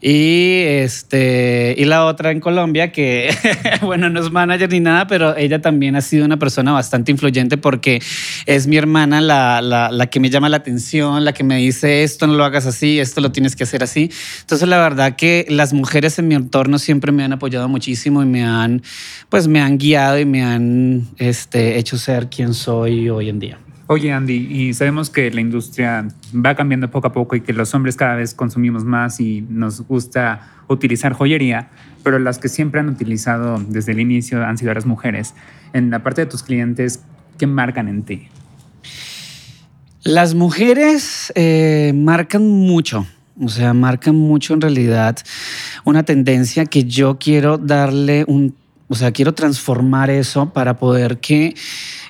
y, 0.00 0.62
este, 0.64 1.76
y 1.78 1.84
la 1.84 2.04
otra 2.04 2.32
en 2.32 2.40
Colombia, 2.40 2.90
que, 2.90 3.30
bueno, 3.82 4.10
no 4.10 4.18
es 4.18 4.32
manager 4.32 4.68
ni 4.72 4.80
nada, 4.80 5.06
pero 5.06 5.36
ella 5.36 5.60
también 5.60 5.94
ha 5.94 6.00
sido 6.00 6.24
una 6.24 6.36
persona 6.38 6.72
bastante 6.72 7.12
influyente 7.12 7.58
porque 7.58 8.02
es 8.46 8.66
mi 8.66 8.76
hermana 8.76 9.20
la, 9.20 9.62
la, 9.62 9.92
la 9.92 10.06
que 10.08 10.18
me 10.18 10.30
llama 10.30 10.48
la 10.48 10.56
atención, 10.56 11.24
la 11.24 11.32
que 11.32 11.44
me 11.44 11.58
dice 11.58 12.02
esto 12.02 12.26
no 12.26 12.34
lo 12.34 12.44
hagas 12.44 12.66
así, 12.66 12.98
esto 12.98 13.20
lo 13.20 13.30
tienes 13.30 13.54
que 13.54 13.62
hacer 13.62 13.84
así. 13.84 14.10
Entonces, 14.40 14.68
la 14.68 14.78
verdad 14.78 15.14
que 15.14 15.46
las 15.48 15.74
mujeres 15.74 16.18
en 16.18 16.26
mi 16.26 16.34
entorno 16.34 16.80
siempre 16.80 17.12
me 17.12 17.22
han 17.22 17.32
apoyado 17.32 17.68
muchísimo 17.68 18.20
y 18.20 18.26
me 18.26 18.44
han, 18.44 18.82
pues, 19.28 19.46
me 19.46 19.60
han 19.60 19.78
guiado 19.78 20.18
y 20.18 20.24
me 20.24 20.42
han 20.42 21.06
este, 21.18 21.78
hecho 21.78 21.96
ser 21.98 22.28
quien 22.28 22.52
soy 22.52 23.08
hoy 23.08 23.28
en 23.28 23.38
día. 23.38 23.58
Oye, 23.88 24.12
Andy, 24.12 24.34
y 24.34 24.74
sabemos 24.74 25.10
que 25.10 25.30
la 25.30 25.40
industria 25.40 26.08
va 26.34 26.56
cambiando 26.56 26.90
poco 26.90 27.06
a 27.06 27.12
poco 27.12 27.36
y 27.36 27.42
que 27.42 27.52
los 27.52 27.72
hombres 27.72 27.94
cada 27.94 28.16
vez 28.16 28.34
consumimos 28.34 28.84
más 28.84 29.20
y 29.20 29.42
nos 29.48 29.82
gusta 29.82 30.64
utilizar 30.66 31.12
joyería, 31.12 31.68
pero 32.02 32.18
las 32.18 32.38
que 32.38 32.48
siempre 32.48 32.80
han 32.80 32.88
utilizado 32.88 33.62
desde 33.68 33.92
el 33.92 34.00
inicio 34.00 34.44
han 34.44 34.58
sido 34.58 34.74
las 34.74 34.86
mujeres. 34.86 35.34
En 35.72 35.90
la 35.90 36.02
parte 36.02 36.22
de 36.22 36.26
tus 36.26 36.42
clientes, 36.42 37.04
¿qué 37.38 37.46
marcan 37.46 37.86
en 37.86 38.02
ti? 38.02 38.28
Las 40.02 40.34
mujeres 40.34 41.32
eh, 41.36 41.92
marcan 41.94 42.44
mucho, 42.44 43.06
o 43.40 43.48
sea, 43.48 43.72
marcan 43.72 44.16
mucho 44.16 44.54
en 44.54 44.62
realidad 44.62 45.16
una 45.84 46.02
tendencia 46.02 46.66
que 46.66 46.84
yo 46.84 47.18
quiero 47.20 47.56
darle 47.56 48.24
un, 48.26 48.52
o 48.88 48.94
sea, 48.94 49.12
quiero 49.12 49.34
transformar 49.34 50.10
eso 50.10 50.52
para 50.52 50.76
poder 50.76 51.18
que 51.18 51.54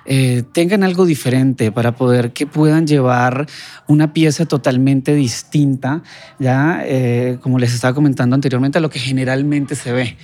eh, 0.04 0.44
tengan 0.52 0.84
algo 0.84 1.04
diferente, 1.06 1.72
para 1.72 1.96
poder 1.96 2.32
que 2.32 2.46
puedan 2.46 2.86
llevar 2.86 3.46
una 3.88 4.12
pieza 4.12 4.46
totalmente 4.46 5.14
distinta, 5.14 6.02
ya 6.38 6.82
eh, 6.84 7.38
como 7.40 7.58
les 7.58 7.74
estaba 7.74 7.94
comentando 7.94 8.34
anteriormente, 8.34 8.78
a 8.78 8.80
lo 8.80 8.90
que 8.90 8.98
generalmente 8.98 9.74
se 9.74 9.92
ve 9.92 10.16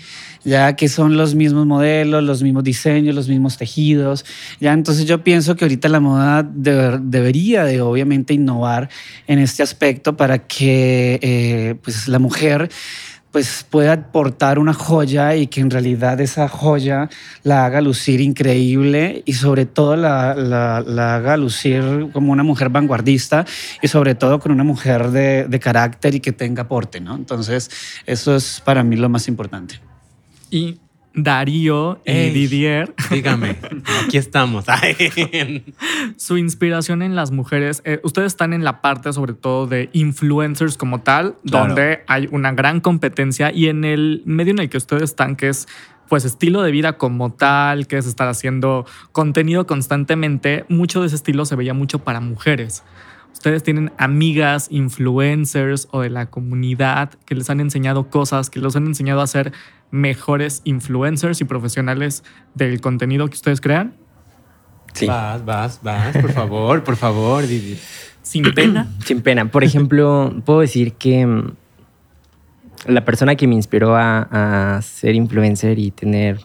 ya 0.44 0.74
que 0.74 0.88
son 0.88 1.16
los 1.16 1.36
mismos 1.36 1.66
modelos, 1.66 2.24
los 2.24 2.42
mismos 2.42 2.64
diseños, 2.64 3.14
los 3.14 3.28
mismos 3.28 3.58
tejidos. 3.58 4.24
Ya 4.58 4.72
entonces 4.72 5.04
yo 5.04 5.22
pienso 5.22 5.54
que 5.54 5.64
ahorita 5.64 5.88
la 5.88 6.00
moda 6.00 6.42
deber- 6.42 7.00
debería 7.00 7.62
de 7.62 7.80
obviamente 7.80 8.34
innovar 8.34 8.90
en 9.28 9.38
este 9.38 9.62
aspecto 9.62 10.16
para 10.16 10.48
que 10.48 11.20
eh, 11.22 11.76
pues 11.80 12.08
la 12.08 12.18
mujer 12.18 12.70
pues 13.32 13.66
pueda 13.68 13.94
aportar 13.94 14.58
una 14.58 14.74
joya 14.74 15.34
y 15.34 15.46
que 15.46 15.60
en 15.62 15.70
realidad 15.70 16.20
esa 16.20 16.48
joya 16.48 17.08
la 17.42 17.64
haga 17.64 17.80
lucir 17.80 18.20
increíble 18.20 19.22
y 19.24 19.32
sobre 19.32 19.64
todo 19.64 19.96
la, 19.96 20.34
la- 20.34 20.82
la 20.86 21.16
haga 21.16 21.36
lucir 21.38 22.10
como 22.12 22.30
una 22.30 22.42
mujer 22.42 22.68
vanguardista 22.68 23.46
y 23.80 23.88
sobre 23.88 24.14
todo 24.14 24.38
con 24.38 24.52
una 24.52 24.64
mujer 24.64 25.10
de, 25.10 25.46
de 25.48 25.60
carácter 25.60 26.14
y 26.14 26.20
que 26.20 26.32
tenga 26.32 26.62
aporte, 26.64 27.00
¿no? 27.00 27.16
Entonces 27.16 27.70
eso 28.04 28.36
es 28.36 28.60
para 28.62 28.82
mí 28.84 28.96
lo 28.96 29.08
más 29.08 29.26
importante. 29.28 29.80
Y 30.50 30.78
Darío 31.14 32.00
y 32.06 32.10
Ey. 32.10 32.30
Didier, 32.32 32.94
Dígame, 33.10 33.56
aquí 34.04 34.16
estamos. 34.16 34.64
Ay. 34.68 35.64
su 36.16 36.36
inspiración 36.36 37.02
en 37.02 37.14
las 37.14 37.30
mujeres, 37.30 37.82
eh, 37.84 38.00
ustedes 38.02 38.28
están 38.32 38.52
en 38.52 38.64
la 38.64 38.80
parte 38.80 39.12
sobre 39.12 39.34
todo 39.34 39.66
de 39.66 39.90
influencers 39.92 40.76
como 40.76 41.00
tal, 41.00 41.36
Claro. 41.44 41.66
donde 41.68 42.02
hay 42.06 42.28
una 42.30 42.52
gran 42.52 42.80
competencia 42.80 43.52
y 43.52 43.68
en 43.68 43.84
el 43.84 44.22
medio 44.24 44.52
en 44.52 44.58
el 44.60 44.70
que 44.70 44.78
ustedes 44.78 45.02
están, 45.04 45.36
que 45.36 45.48
es 45.48 45.68
pues 46.08 46.24
estilo 46.26 46.60
de 46.62 46.70
vida 46.70 46.98
como 46.98 47.32
tal, 47.32 47.86
que 47.86 47.96
es 47.96 48.06
estar 48.06 48.28
haciendo 48.28 48.84
contenido 49.12 49.66
constantemente, 49.66 50.64
mucho 50.68 51.00
de 51.00 51.06
ese 51.06 51.16
estilo 51.16 51.46
se 51.46 51.56
veía 51.56 51.72
mucho 51.72 52.00
para 52.00 52.20
mujeres. 52.20 52.82
Ustedes 53.32 53.62
tienen 53.62 53.92
amigas, 53.96 54.68
influencers 54.70 55.88
o 55.90 56.02
de 56.02 56.10
la 56.10 56.26
comunidad 56.26 57.10
que 57.24 57.34
les 57.34 57.48
han 57.50 57.60
enseñado 57.60 58.10
cosas, 58.10 58.50
que 58.50 58.60
los 58.60 58.76
han 58.76 58.86
enseñado 58.86 59.22
a 59.22 59.26
ser 59.26 59.52
mejores 59.92 60.62
influencers 60.64 61.40
y 61.40 61.44
profesionales 61.44 62.24
del 62.54 62.80
contenido 62.80 63.28
que 63.28 63.34
ustedes 63.34 63.60
crean. 63.60 63.94
Sí. 64.94 65.06
Vas, 65.06 65.44
vas, 65.44 65.80
vas, 65.82 66.16
por 66.16 66.32
favor, 66.32 66.82
por 66.82 66.96
favor, 66.96 67.46
Didi. 67.46 67.78
Sin 68.22 68.52
pena. 68.54 68.88
Sin 69.04 69.22
pena. 69.22 69.44
Por 69.46 69.62
ejemplo, 69.62 70.34
puedo 70.44 70.60
decir 70.60 70.94
que 70.94 71.24
mm, 71.24 71.52
la 72.86 73.04
persona 73.04 73.36
que 73.36 73.46
me 73.46 73.54
inspiró 73.54 73.94
a, 73.94 74.76
a 74.76 74.82
ser 74.82 75.14
influencer 75.14 75.78
y 75.78 75.90
tener 75.92 76.40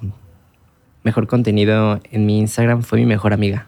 mejor 1.03 1.25
contenido 1.27 1.99
en 2.11 2.25
mi 2.25 2.39
Instagram 2.39 2.83
fue 2.83 2.99
mi 2.99 3.05
mejor 3.05 3.33
amiga. 3.33 3.67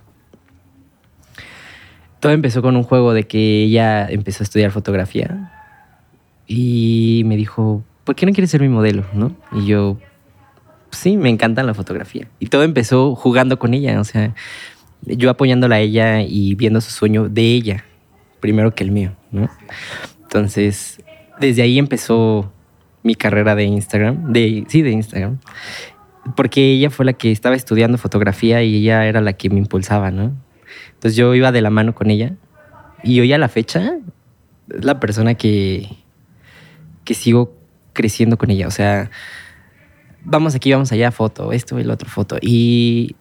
Todo 2.20 2.34
empezó 2.34 2.62
con 2.62 2.76
un 2.76 2.84
juego 2.84 3.14
de 3.14 3.28
que 3.28 3.64
ella 3.64 4.06
empezó 4.10 4.44
a 4.44 4.46
estudiar 4.46 4.72
fotografía 4.72 5.54
y 6.48 7.22
me 7.26 7.38
dijo, 7.38 7.84
¿por 8.10 8.16
qué 8.16 8.26
no 8.26 8.32
quieres 8.32 8.50
ser 8.50 8.62
mi 8.62 8.70
modelo? 8.70 9.06
¿No? 9.14 9.36
Y 9.52 9.68
yo, 9.68 10.00
sí, 10.90 11.16
me 11.16 11.30
encanta 11.30 11.62
la 11.62 11.76
fotografía. 11.76 12.28
Y 12.40 12.48
todo 12.48 12.64
empezó 12.64 13.14
jugando 13.14 13.60
con 13.60 13.76
ella, 13.76 14.02
o 14.02 14.04
sea, 14.04 14.34
yo 15.04 15.30
apoyándola 15.30 15.76
a 15.76 15.80
ella 15.80 16.24
y 16.24 16.56
viendo 16.56 16.82
su 16.82 16.90
sueño 16.90 17.30
de 17.30 17.44
ella, 17.44 17.86
primero 18.40 18.74
que 18.74 18.84
el 18.84 18.90
mío, 18.90 19.16
¿no? 19.30 19.48
Entonces, 20.24 21.04
desde 21.40 21.62
ahí 21.62 21.78
empezó 21.78 22.52
mi 23.04 23.14
carrera 23.14 23.54
de 23.54 23.66
Instagram, 23.66 24.34
de, 24.34 24.66
sí, 24.70 24.82
de 24.82 24.90
Instagram, 24.90 25.38
porque 26.36 26.72
ella 26.72 26.90
fue 26.90 27.06
la 27.06 27.14
que 27.14 27.32
estaba 27.32 27.56
estudiando 27.56 28.00
fotografía 28.00 28.64
y 28.64 28.78
ella 28.78 29.06
era 29.06 29.22
la 29.22 29.34
que 29.34 29.52
me 29.52 29.60
impulsaba, 29.60 30.10
¿no? 30.10 30.36
Entonces 30.96 31.16
yo 31.16 31.36
iba 31.36 31.52
de 31.52 31.62
la 31.62 31.70
mano 31.70 31.94
con 31.94 32.10
ella 32.10 32.34
y 33.04 33.20
hoy 33.20 33.32
a 33.34 33.38
la 33.38 33.50
fecha 33.50 34.00
es 34.76 34.84
la 34.84 35.00
persona 35.00 35.36
que, 35.36 35.88
que 37.04 37.14
sigo 37.14 37.59
creciendo 37.94 38.38
con 38.38 38.50
ella, 38.52 38.68
o 38.68 38.72
sea, 38.72 39.10
vamos 40.24 40.56
aquí, 40.56 40.72
vamos 40.72 40.92
allá, 40.92 41.12
foto, 41.12 41.52
esto 41.52 41.78
y 41.80 41.82
el 41.82 41.92
otro 41.92 42.10
foto. 42.10 42.38
Y 42.42 43.16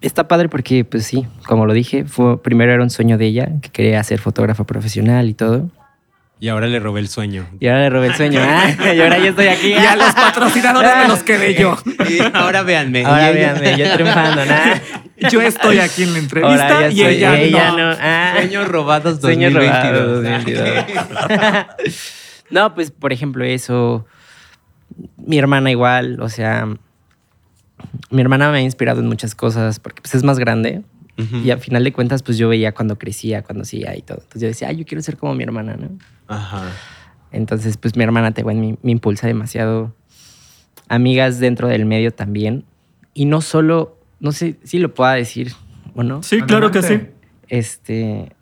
está 0.00 0.28
padre 0.28 0.48
porque, 0.48 0.84
pues 0.84 1.06
sí, 1.06 1.26
como 1.46 1.66
lo 1.66 1.72
dije, 1.72 2.04
fue, 2.04 2.42
primero 2.42 2.72
era 2.72 2.82
un 2.82 2.90
sueño 2.90 3.18
de 3.18 3.26
ella, 3.26 3.48
que 3.60 3.70
quería 3.70 4.02
ser 4.02 4.18
fotógrafa 4.20 4.64
profesional 4.64 5.28
y 5.28 5.34
todo. 5.34 5.70
Y 6.42 6.48
ahora 6.48 6.68
le 6.68 6.80
robé 6.80 7.00
el 7.00 7.08
sueño. 7.08 7.46
Y 7.60 7.66
ahora 7.66 7.80
le 7.82 7.90
robé 7.90 8.06
el 8.06 8.14
sueño. 8.14 8.40
Ah, 8.42 8.70
y 8.94 9.00
ahora 9.00 9.18
yo 9.18 9.26
estoy 9.26 9.48
aquí. 9.48 9.68
Y 9.68 9.74
a 9.74 9.94
los 9.94 10.14
patrocinadores 10.14 10.90
me 10.96 11.08
los 11.08 11.22
quedé 11.22 11.54
yo. 11.54 11.76
Y 12.08 12.18
ahora 12.32 12.62
véanme. 12.62 13.04
Ahora 13.04 13.30
véanme, 13.30 13.76
yo 13.76 13.92
triunfando, 13.94 14.46
nada. 14.46 14.80
Yo 15.30 15.42
estoy 15.42 15.80
aquí 15.80 16.04
en 16.04 16.14
la 16.14 16.18
entrevista 16.18 16.76
Ahora 16.76 16.88
ya 16.88 17.10
y 17.10 17.14
ella, 17.14 17.38
ella 17.38 17.70
no. 17.72 17.90
no. 17.90 17.96
Ah. 18.00 18.32
Sueños 18.36 18.68
robados 18.68 19.20
Sueños 19.20 19.52
2022. 19.52 20.00
robados 20.00 20.24
2022. 20.24 21.66
no, 22.50 22.74
pues 22.74 22.90
por 22.90 23.12
ejemplo 23.12 23.44
eso. 23.44 24.06
Mi 25.16 25.38
hermana 25.38 25.70
igual, 25.70 26.20
o 26.20 26.28
sea, 26.28 26.66
mi 28.10 28.20
hermana 28.20 28.50
me 28.50 28.58
ha 28.58 28.62
inspirado 28.62 29.00
en 29.00 29.06
muchas 29.06 29.34
cosas 29.34 29.78
porque 29.78 30.02
pues 30.02 30.14
es 30.14 30.24
más 30.24 30.38
grande 30.38 30.82
y 31.44 31.50
al 31.50 31.60
final 31.60 31.84
de 31.84 31.92
cuentas 31.92 32.22
pues 32.22 32.38
yo 32.38 32.48
veía 32.48 32.72
cuando 32.72 32.98
crecía, 32.98 33.42
cuando 33.42 33.62
hacía 33.62 33.94
y 33.94 34.00
todo. 34.00 34.18
Entonces 34.18 34.42
yo 34.42 34.48
decía, 34.48 34.68
ay, 34.68 34.76
yo 34.76 34.86
quiero 34.86 35.02
ser 35.02 35.18
como 35.18 35.34
mi 35.34 35.42
hermana, 35.42 35.76
¿no? 35.76 35.90
Ajá. 36.28 36.62
Entonces 37.30 37.76
pues 37.76 37.94
mi 37.94 38.02
hermana 38.02 38.32
te, 38.32 38.42
bueno, 38.42 38.60
me, 38.60 38.78
me 38.82 38.90
impulsa 38.92 39.26
demasiado. 39.26 39.94
Amigas 40.88 41.38
dentro 41.38 41.68
del 41.68 41.84
medio 41.84 42.10
también. 42.10 42.64
Y 43.12 43.26
no 43.26 43.42
solo, 43.42 43.98
no 44.18 44.32
sé 44.32 44.58
si 44.64 44.78
lo 44.78 44.94
pueda 44.94 45.12
decir 45.12 45.52
o 45.94 46.02
no. 46.02 46.22
Sí, 46.22 46.40
claro 46.40 46.70
que 46.70 46.82
sí. 46.82 47.00
Este, 47.48 48.32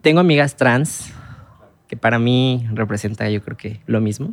tengo 0.00 0.20
amigas 0.20 0.56
trans 0.56 1.12
que 1.92 1.96
para 1.98 2.18
mí 2.18 2.66
representa 2.72 3.28
yo 3.28 3.42
creo 3.42 3.58
que 3.58 3.80
lo 3.84 4.00
mismo. 4.00 4.32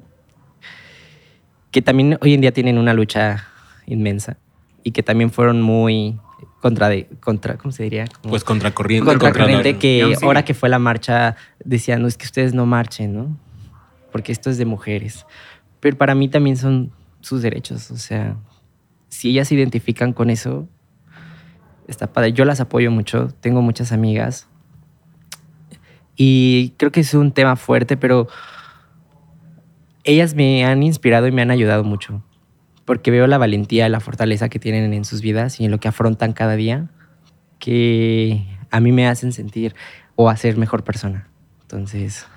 Que 1.72 1.82
también 1.82 2.18
hoy 2.22 2.34
en 2.34 2.40
día 2.40 2.54
tienen 2.54 2.78
una 2.78 2.94
lucha 2.94 3.48
inmensa 3.86 4.38
y 4.82 4.92
que 4.92 5.04
también 5.04 5.30
fueron 5.30 5.62
muy 5.62 6.18
contra, 6.62 6.88
de, 6.88 7.08
contra 7.20 7.58
¿cómo 7.58 7.74
se 7.74 7.84
diría? 7.84 8.06
Como 8.22 8.30
Pues 8.30 8.46
contracorriente. 8.46 9.06
contracorriente 9.06 9.72
contra- 9.74 9.78
que 9.82 10.16
sí. 10.18 10.26
ahora 10.26 10.46
que 10.46 10.54
fue 10.54 10.70
la 10.70 10.80
marcha 10.80 11.36
decían, 11.62 12.02
no 12.02 12.08
es 12.08 12.16
que 12.16 12.24
ustedes 12.28 12.54
no 12.54 12.66
marchen, 12.66 13.14
¿no? 13.14 13.38
Porque 14.14 14.32
esto 14.32 14.50
es 14.50 14.58
de 14.58 14.64
mujeres. 14.64 15.26
Pero 15.82 15.98
para 15.98 16.16
mí 16.16 16.30
también 16.30 16.56
son 16.56 16.94
sus 17.20 17.42
derechos, 17.42 17.92
o 17.92 17.98
sea, 17.98 18.38
si 19.10 19.32
ellas 19.32 19.50
se 19.50 19.56
identifican 19.56 20.14
con 20.14 20.30
eso, 20.30 20.66
está 21.90 22.08
padre. 22.08 22.32
Yo 22.32 22.46
las 22.46 22.62
apoyo 22.62 22.90
mucho, 22.90 23.28
tengo 23.42 23.62
muchas 23.62 23.92
amigas 23.92 24.48
y 26.22 26.74
creo 26.76 26.92
que 26.92 27.00
es 27.00 27.14
un 27.14 27.32
tema 27.32 27.56
fuerte, 27.56 27.96
pero 27.96 28.28
ellas 30.04 30.36
me 30.36 30.66
han 30.66 30.84
inspirado 30.84 31.28
y 31.28 31.32
me 31.32 31.42
han 31.42 31.50
ayudado 31.50 31.86
mucho, 31.86 32.22
porque 32.84 33.10
veo 33.10 33.26
la 33.26 33.38
valentía 33.38 33.88
la 33.88 34.02
fortaleza 34.02 34.50
que 34.50 34.60
tienen 34.60 34.94
en 34.94 35.06
sus 35.06 35.22
vidas 35.22 35.62
y 35.62 35.66
en 35.66 35.72
lo 35.72 35.80
que 35.80 35.88
afrontan 35.88 36.34
cada 36.34 36.58
día, 36.58 36.90
que 37.58 38.46
a 38.70 38.82
mí 38.82 38.92
me 38.92 39.08
hacen 39.08 39.32
sentir 39.32 39.76
o 40.16 40.30
hacer 40.30 40.58
mejor 40.58 40.84
persona. 40.84 41.30
Entonces, 41.62 42.28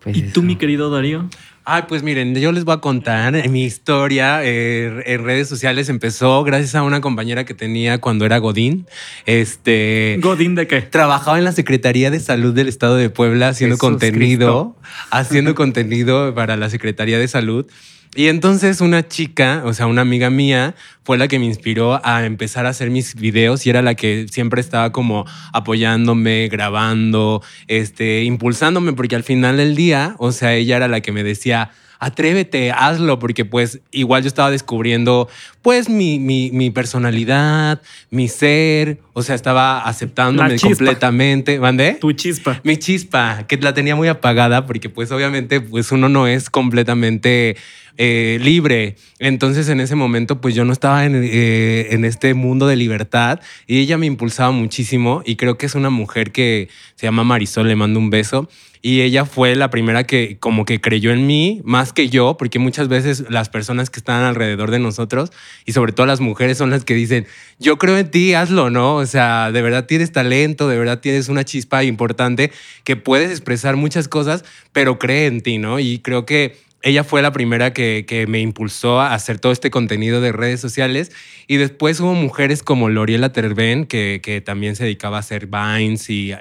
pues 0.00 0.16
¿Y 0.16 0.22
tú, 0.22 0.40
eso. 0.40 0.42
mi 0.42 0.56
querido 0.56 0.90
Darío? 0.90 1.30
Ay, 1.72 1.84
pues 1.86 2.02
miren, 2.02 2.34
yo 2.34 2.50
les 2.50 2.64
voy 2.64 2.74
a 2.74 2.78
contar 2.78 3.36
eh, 3.36 3.48
mi 3.48 3.62
historia 3.62 4.40
eh, 4.42 5.04
en 5.06 5.24
redes 5.24 5.48
sociales. 5.48 5.88
Empezó 5.88 6.42
gracias 6.42 6.74
a 6.74 6.82
una 6.82 7.00
compañera 7.00 7.44
que 7.44 7.54
tenía 7.54 8.00
cuando 8.00 8.26
era 8.26 8.38
Godín. 8.38 8.88
Este. 9.24 10.18
¿Godín 10.20 10.56
de 10.56 10.66
qué? 10.66 10.82
Trabajaba 10.82 11.38
en 11.38 11.44
la 11.44 11.52
Secretaría 11.52 12.10
de 12.10 12.18
Salud 12.18 12.52
del 12.52 12.66
Estado 12.66 12.96
de 12.96 13.08
Puebla 13.08 13.50
haciendo 13.50 13.76
Jesús 13.76 13.88
contenido, 13.88 14.74
haciendo 15.12 15.54
contenido 15.54 16.34
para 16.34 16.56
la 16.56 16.70
Secretaría 16.70 17.20
de 17.20 17.28
Salud. 17.28 17.66
Y 18.14 18.26
entonces 18.26 18.80
una 18.80 19.06
chica, 19.06 19.62
o 19.64 19.72
sea, 19.72 19.86
una 19.86 20.02
amiga 20.02 20.30
mía, 20.30 20.74
fue 21.04 21.16
la 21.16 21.28
que 21.28 21.38
me 21.38 21.46
inspiró 21.46 22.04
a 22.04 22.26
empezar 22.26 22.66
a 22.66 22.70
hacer 22.70 22.90
mis 22.90 23.14
videos 23.14 23.66
y 23.66 23.70
era 23.70 23.82
la 23.82 23.94
que 23.94 24.26
siempre 24.30 24.60
estaba 24.60 24.90
como 24.90 25.26
apoyándome, 25.52 26.48
grabando, 26.48 27.42
este, 27.68 28.24
impulsándome, 28.24 28.94
porque 28.94 29.14
al 29.14 29.22
final 29.22 29.58
del 29.58 29.76
día, 29.76 30.16
o 30.18 30.32
sea, 30.32 30.54
ella 30.54 30.76
era 30.76 30.88
la 30.88 31.00
que 31.00 31.12
me 31.12 31.22
decía, 31.22 31.70
atrévete, 32.00 32.72
hazlo, 32.72 33.18
porque 33.18 33.44
pues 33.44 33.80
igual 33.92 34.22
yo 34.22 34.28
estaba 34.28 34.50
descubriendo 34.50 35.28
pues 35.62 35.88
mi, 35.88 36.18
mi, 36.18 36.50
mi 36.50 36.70
personalidad, 36.70 37.80
mi 38.10 38.26
ser, 38.26 38.98
o 39.12 39.22
sea, 39.22 39.34
estaba 39.34 39.82
aceptándome 39.82 40.58
completamente. 40.58 41.60
¿Mandé? 41.60 41.98
Tu 42.00 42.12
chispa. 42.12 42.60
Mi 42.64 42.78
chispa, 42.78 43.46
que 43.46 43.58
la 43.58 43.74
tenía 43.74 43.94
muy 43.94 44.08
apagada 44.08 44.66
porque 44.66 44.88
pues 44.88 45.12
obviamente 45.12 45.60
pues 45.60 45.92
uno 45.92 46.08
no 46.08 46.26
es 46.26 46.48
completamente 46.48 47.56
eh, 48.02 48.38
libre. 48.40 48.96
Entonces 49.18 49.68
en 49.68 49.78
ese 49.78 49.94
momento 49.94 50.40
pues 50.40 50.54
yo 50.54 50.64
no 50.64 50.72
estaba 50.72 51.04
en, 51.04 51.14
eh, 51.22 51.88
en 51.90 52.06
este 52.06 52.32
mundo 52.32 52.66
de 52.66 52.74
libertad 52.74 53.40
y 53.66 53.78
ella 53.80 53.98
me 53.98 54.06
impulsaba 54.06 54.52
muchísimo 54.52 55.22
y 55.26 55.36
creo 55.36 55.58
que 55.58 55.66
es 55.66 55.74
una 55.74 55.90
mujer 55.90 56.32
que 56.32 56.70
se 56.94 57.06
llama 57.06 57.24
Marisol, 57.24 57.68
le 57.68 57.76
mando 57.76 57.98
un 57.98 58.08
beso. 58.08 58.48
Y 58.80 59.02
ella 59.02 59.26
fue 59.26 59.54
la 59.54 59.68
primera 59.68 60.04
que 60.04 60.38
como 60.40 60.64
que 60.64 60.80
creyó 60.80 61.10
en 61.10 61.26
mí 61.26 61.60
más 61.62 61.92
que 61.92 62.08
yo, 62.08 62.38
porque 62.38 62.58
muchas 62.58 62.88
veces 62.88 63.24
las 63.28 63.50
personas 63.50 63.90
que 63.90 64.00
están 64.00 64.22
alrededor 64.22 64.70
de 64.70 64.78
nosotros 64.78 65.30
y 65.66 65.72
sobre 65.72 65.92
todo 65.92 66.06
las 66.06 66.20
mujeres 66.20 66.56
son 66.56 66.70
las 66.70 66.86
que 66.86 66.94
dicen, 66.94 67.26
yo 67.58 67.76
creo 67.76 67.98
en 67.98 68.10
ti, 68.10 68.32
hazlo, 68.32 68.70
¿no? 68.70 68.96
O 68.96 69.04
sea, 69.04 69.52
de 69.52 69.60
verdad 69.60 69.84
tienes 69.84 70.12
talento, 70.12 70.68
de 70.68 70.78
verdad 70.78 71.00
tienes 71.00 71.28
una 71.28 71.44
chispa 71.44 71.84
importante 71.84 72.50
que 72.82 72.96
puedes 72.96 73.30
expresar 73.30 73.76
muchas 73.76 74.08
cosas, 74.08 74.46
pero 74.72 74.98
cree 74.98 75.26
en 75.26 75.42
ti, 75.42 75.58
¿no? 75.58 75.78
Y 75.78 75.98
creo 75.98 76.24
que 76.24 76.69
ella 76.82 77.04
fue 77.04 77.20
la 77.22 77.32
primera 77.32 77.72
que, 77.72 78.04
que 78.06 78.26
me 78.26 78.40
impulsó 78.40 79.00
a 79.00 79.14
hacer 79.14 79.38
todo 79.38 79.52
este 79.52 79.70
contenido 79.70 80.20
de 80.20 80.32
redes 80.32 80.60
sociales. 80.60 81.12
Y 81.46 81.56
después 81.56 82.00
hubo 82.00 82.14
mujeres 82.14 82.62
como 82.62 82.88
Loriela 82.88 83.32
Terben, 83.32 83.86
que, 83.86 84.20
que 84.22 84.40
también 84.40 84.76
se 84.76 84.84
dedicaba 84.84 85.18
a 85.18 85.20
hacer 85.20 85.46
vines 85.46 86.08
y, 86.08 86.34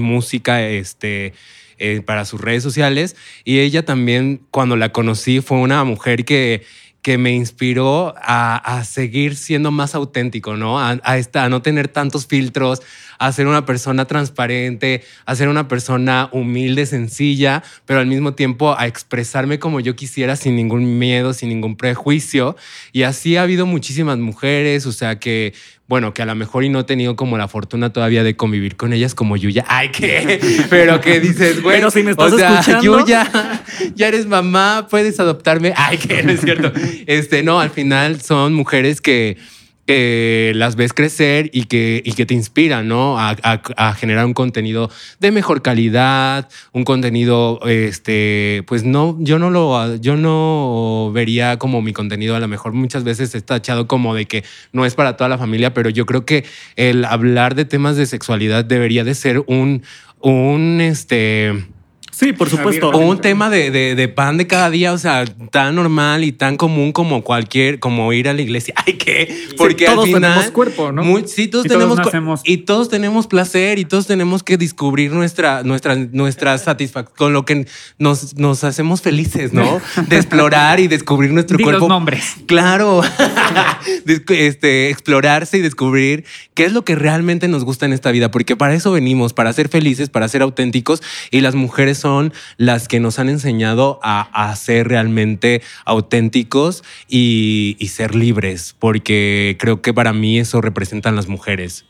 música 0.00 0.62
este, 0.66 1.34
eh, 1.78 2.00
para 2.00 2.24
sus 2.24 2.40
redes 2.40 2.62
sociales. 2.62 3.16
Y 3.44 3.58
ella 3.58 3.84
también, 3.84 4.40
cuando 4.50 4.76
la 4.76 4.92
conocí, 4.92 5.40
fue 5.40 5.58
una 5.58 5.84
mujer 5.84 6.24
que, 6.24 6.62
que 7.02 7.18
me 7.18 7.32
inspiró 7.32 8.14
a, 8.16 8.56
a 8.56 8.84
seguir 8.84 9.34
siendo 9.36 9.72
más 9.72 9.94
auténtico, 9.96 10.56
¿no? 10.56 10.78
A 10.80 11.18
esta- 11.18 11.44
a 11.44 11.48
no 11.48 11.60
tener 11.60 11.88
tantos 11.88 12.26
filtros, 12.28 12.80
a 13.26 13.32
ser 13.32 13.46
una 13.46 13.64
persona 13.64 14.04
transparente, 14.04 15.02
a 15.26 15.36
ser 15.36 15.48
una 15.48 15.68
persona 15.68 16.28
humilde, 16.32 16.86
sencilla, 16.86 17.62
pero 17.86 18.00
al 18.00 18.06
mismo 18.06 18.34
tiempo 18.34 18.76
a 18.76 18.88
expresarme 18.88 19.60
como 19.60 19.78
yo 19.78 19.94
quisiera 19.94 20.34
sin 20.34 20.56
ningún 20.56 20.98
miedo, 20.98 21.32
sin 21.32 21.48
ningún 21.48 21.76
prejuicio. 21.76 22.56
Y 22.90 23.04
así 23.04 23.36
ha 23.36 23.42
habido 23.42 23.64
muchísimas 23.64 24.18
mujeres, 24.18 24.86
o 24.86 24.92
sea 24.92 25.20
que, 25.20 25.54
bueno, 25.86 26.12
que 26.12 26.22
a 26.22 26.26
lo 26.26 26.34
mejor 26.34 26.64
y 26.64 26.68
no 26.68 26.80
he 26.80 26.84
tenido 26.84 27.14
como 27.14 27.38
la 27.38 27.46
fortuna 27.46 27.92
todavía 27.92 28.24
de 28.24 28.34
convivir 28.34 28.76
con 28.76 28.92
ellas 28.92 29.14
como 29.14 29.36
Yuya. 29.36 29.64
Ay, 29.68 29.90
que, 29.90 30.40
pero 30.70 31.00
que 31.00 31.20
dices, 31.20 31.62
güey. 31.62 31.76
Pero 31.76 31.92
si 31.92 32.02
me 32.02 32.10
estás 32.10 32.32
o 32.32 32.36
sea, 32.36 32.58
escuchando. 32.58 33.00
Yuya, 33.00 33.62
ya 33.94 34.08
eres 34.08 34.26
mamá, 34.26 34.88
puedes 34.90 35.20
adoptarme. 35.20 35.74
Ay, 35.76 35.98
que 35.98 36.24
no 36.24 36.32
es 36.32 36.40
cierto. 36.40 36.72
Este, 37.06 37.44
no, 37.44 37.60
al 37.60 37.70
final 37.70 38.20
son 38.20 38.52
mujeres 38.52 39.00
que, 39.00 39.36
que 39.86 40.52
las 40.54 40.76
ves 40.76 40.92
crecer 40.92 41.50
y 41.52 41.64
que, 41.64 42.02
y 42.04 42.12
que 42.12 42.24
te 42.26 42.34
inspiran, 42.34 42.88
¿no? 42.88 43.16
A, 43.18 43.94
generar 43.94 44.26
un 44.26 44.34
contenido 44.34 44.90
de 45.20 45.30
mejor 45.30 45.62
calidad, 45.62 46.48
un 46.72 46.84
contenido, 46.84 47.60
este, 47.66 48.62
pues 48.66 48.84
no, 48.84 49.16
yo 49.20 49.38
no 49.38 49.50
lo, 49.50 49.96
yo 49.96 50.16
no 50.16 51.10
vería 51.12 51.58
como 51.58 51.82
mi 51.82 51.92
contenido 51.92 52.36
a 52.36 52.40
lo 52.40 52.48
mejor 52.48 52.72
muchas 52.72 53.04
veces 53.04 53.34
está 53.34 53.56
tachado 53.56 53.86
como 53.86 54.14
de 54.14 54.26
que 54.26 54.44
no 54.72 54.86
es 54.86 54.94
para 54.94 55.16
toda 55.16 55.28
la 55.28 55.38
familia, 55.38 55.74
pero 55.74 55.90
yo 55.90 56.06
creo 56.06 56.24
que 56.24 56.44
el 56.76 57.04
hablar 57.04 57.54
de 57.54 57.64
temas 57.64 57.96
de 57.96 58.06
sexualidad 58.06 58.64
debería 58.64 59.04
de 59.04 59.14
ser 59.14 59.42
un, 59.46 59.82
un, 60.20 60.80
este, 60.80 61.66
Sí, 62.14 62.32
por 62.34 62.48
supuesto. 62.50 62.88
Abierto. 62.88 62.98
un 63.10 63.20
tema 63.20 63.48
de, 63.50 63.70
de- 63.70 63.94
de 63.94 64.08
pan 64.08 64.36
de 64.36 64.46
cada 64.46 64.68
día, 64.70 64.92
o 64.92 64.98
sea, 64.98 65.24
tan 65.50 65.74
normal 65.74 66.22
y 66.24 66.30
tan 66.32 66.56
común 66.56 66.92
como 66.92 67.24
cualquier, 67.24 67.80
como 67.80 68.12
ir 68.12 68.28
a 68.28 68.34
la 68.34 68.42
iglesia. 68.42 68.74
Ay, 68.86 68.92
¿qué? 68.94 69.34
Porque 69.56 69.86
todos 69.86 70.00
al 70.06 70.14
final, 70.14 70.32
tenemos 70.34 70.50
cuerpo, 70.52 70.92
¿no? 70.92 71.02
muy- 71.02 71.26
sí, 71.26 71.48
todos 71.48 71.64
Y 71.64 71.68
todos 71.68 71.80
tenemos 71.80 71.98
nacemos- 71.98 72.40
y 72.44 72.56
todos 72.58 72.88
tenemos 72.90 73.26
placer 73.26 73.78
y 73.78 73.84
todos 73.86 74.06
tenemos 74.06 74.42
que 74.42 74.56
descubrir 74.58 75.10
nuestra, 75.12 75.62
nuestra, 75.62 75.94
nuestra 75.96 76.58
satisfacción 76.58 77.16
con 77.16 77.32
lo 77.32 77.44
que 77.44 77.66
nos, 77.98 78.36
nos 78.36 78.62
hacemos 78.62 79.00
felices, 79.00 79.52
¿no? 79.52 79.80
De 80.08 80.16
explorar 80.16 80.78
y 80.80 80.88
descubrir 80.88 81.32
nuestro 81.32 81.56
Di 81.56 81.64
cuerpo. 81.64 81.80
los 81.80 81.88
nombres. 81.88 82.34
Claro, 82.46 83.00
este, 84.28 84.90
explorarse 84.90 85.58
y 85.58 85.60
descubrir 85.60 86.24
qué 86.54 86.64
es 86.64 86.72
lo 86.72 86.84
que 86.84 86.94
realmente 86.94 87.48
nos 87.48 87.64
gusta 87.64 87.86
en 87.86 87.92
esta 87.92 88.10
vida, 88.12 88.30
porque 88.30 88.56
para 88.56 88.74
eso 88.74 88.92
venimos, 88.92 89.32
para 89.32 89.52
ser 89.52 89.68
felices, 89.68 90.08
para 90.10 90.28
ser 90.28 90.42
auténticos, 90.42 91.02
y 91.30 91.40
las 91.40 91.54
mujeres 91.54 91.98
son 92.02 92.32
las 92.58 92.88
que 92.88 93.00
nos 93.00 93.18
han 93.18 93.28
enseñado 93.28 93.98
a, 94.02 94.54
ser 94.56 94.88
realmente 94.88 95.62
auténticos 95.86 96.84
y, 97.08 97.76
ser 97.88 98.14
libres, 98.14 98.76
porque 98.78 99.56
creo 99.58 99.80
que 99.80 99.94
para 99.94 100.12
mí 100.12 100.38
eso 100.38 100.60
representan 100.60 101.16
las 101.16 101.28
mujeres. 101.28 101.86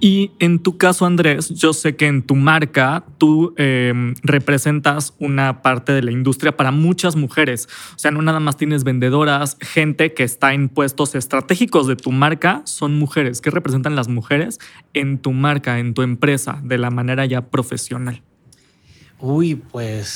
Y 0.00 0.32
en 0.38 0.58
tu 0.58 0.76
caso, 0.76 1.06
Andrés, 1.06 1.48
yo 1.48 1.72
sé 1.72 1.96
que 1.96 2.06
en 2.06 2.22
tu 2.22 2.34
marca 2.34 3.06
tú 3.16 3.54
eh, 3.56 4.12
representas 4.22 5.14
una 5.18 5.62
parte 5.62 5.92
de 5.92 6.02
la 6.02 6.10
industria 6.10 6.54
para 6.56 6.72
muchas 6.72 7.16
mujeres. 7.16 7.68
O 7.94 7.98
sea, 7.98 8.10
no 8.10 8.20
nada 8.20 8.38
más 8.38 8.58
tienes 8.58 8.84
vendedoras, 8.84 9.56
gente 9.60 10.12
que 10.12 10.24
está 10.24 10.52
en 10.52 10.68
puestos 10.68 11.14
estratégicos 11.14 11.86
de 11.86 11.96
tu 11.96 12.12
marca, 12.12 12.60
son 12.66 12.98
mujeres. 12.98 13.40
¿Qué 13.40 13.50
representan 13.50 13.96
las 13.96 14.08
mujeres 14.08 14.58
en 14.92 15.18
tu 15.18 15.32
marca, 15.32 15.78
en 15.78 15.94
tu 15.94 16.02
empresa, 16.02 16.60
de 16.62 16.76
la 16.76 16.90
manera 16.90 17.24
ya 17.24 17.48
profesional? 17.48 18.22
Uy, 19.20 19.54
pues 19.54 20.08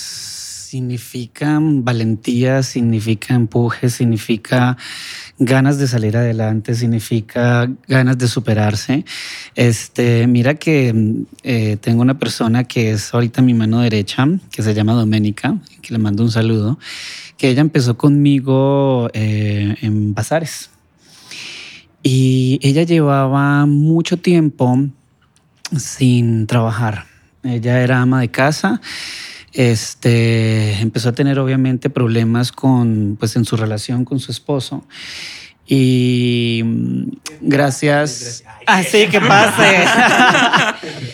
significa 0.69 1.59
valentía, 1.63 2.63
significa 2.63 3.35
empuje, 3.35 3.89
significa 3.89 4.77
ganas 5.39 5.79
de 5.79 5.87
salir 5.87 6.17
adelante, 6.17 6.75
significa 6.75 7.71
ganas 7.87 8.19
de 8.19 8.29
superarse. 8.29 9.05
Este, 9.55 10.27
mira 10.27 10.57
que 10.57 11.25
eh, 11.43 11.79
tengo 11.81 12.03
una 12.03 12.19
persona 12.19 12.65
que 12.65 12.91
es 12.91 13.15
ahorita 13.15 13.41
mi 13.41 13.55
mano 13.55 13.81
derecha, 13.81 14.27
que 14.51 14.63
se 14.63 14.75
llama 14.75 14.93
Doménica, 14.93 15.57
que 15.81 15.95
le 15.95 15.99
mando 15.99 16.23
un 16.23 16.31
saludo, 16.31 16.79
que 17.39 17.49
ella 17.49 17.63
empezó 17.63 17.97
conmigo 17.97 19.09
eh, 19.15 19.77
en 19.81 20.13
bazares. 20.13 20.69
Y 22.03 22.59
ella 22.63 22.83
llevaba 22.83 23.65
mucho 23.65 24.19
tiempo 24.19 24.87
sin 25.77 26.47
trabajar. 26.47 27.08
Ella 27.43 27.81
era 27.81 28.01
ama 28.01 28.21
de 28.21 28.31
casa. 28.31 28.81
Este 29.53 30.81
empezó 30.81 31.09
a 31.09 31.13
tener 31.13 31.39
obviamente 31.39 31.91
problemas 31.91 32.53
con, 32.53 33.17
pues, 33.19 33.37
en 33.37 33.45
su 33.45 33.57
relación 33.57 34.05
con 34.05 34.21
su 34.21 34.31
esposo. 34.31 34.85
Y 35.67 36.63
mm, 36.65 37.03
gracias. 37.41 38.45
Así 38.67 39.07
que 39.09 39.21
pase. 39.21 39.85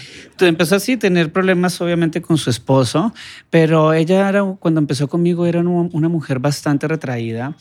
empezó 0.41 0.77
así 0.77 0.97
tener 0.97 1.33
problemas 1.33 1.81
obviamente 1.81 2.21
con 2.23 2.39
su 2.39 2.51
esposo, 2.51 3.15
pero 3.51 3.93
ella 3.93 4.29
era, 4.29 4.43
cuando 4.59 4.81
empezó 4.81 5.09
conmigo 5.09 5.47
era 5.47 5.61
una 5.61 6.09
mujer 6.09 6.39
bastante 6.41 6.89
retraída 6.89 7.55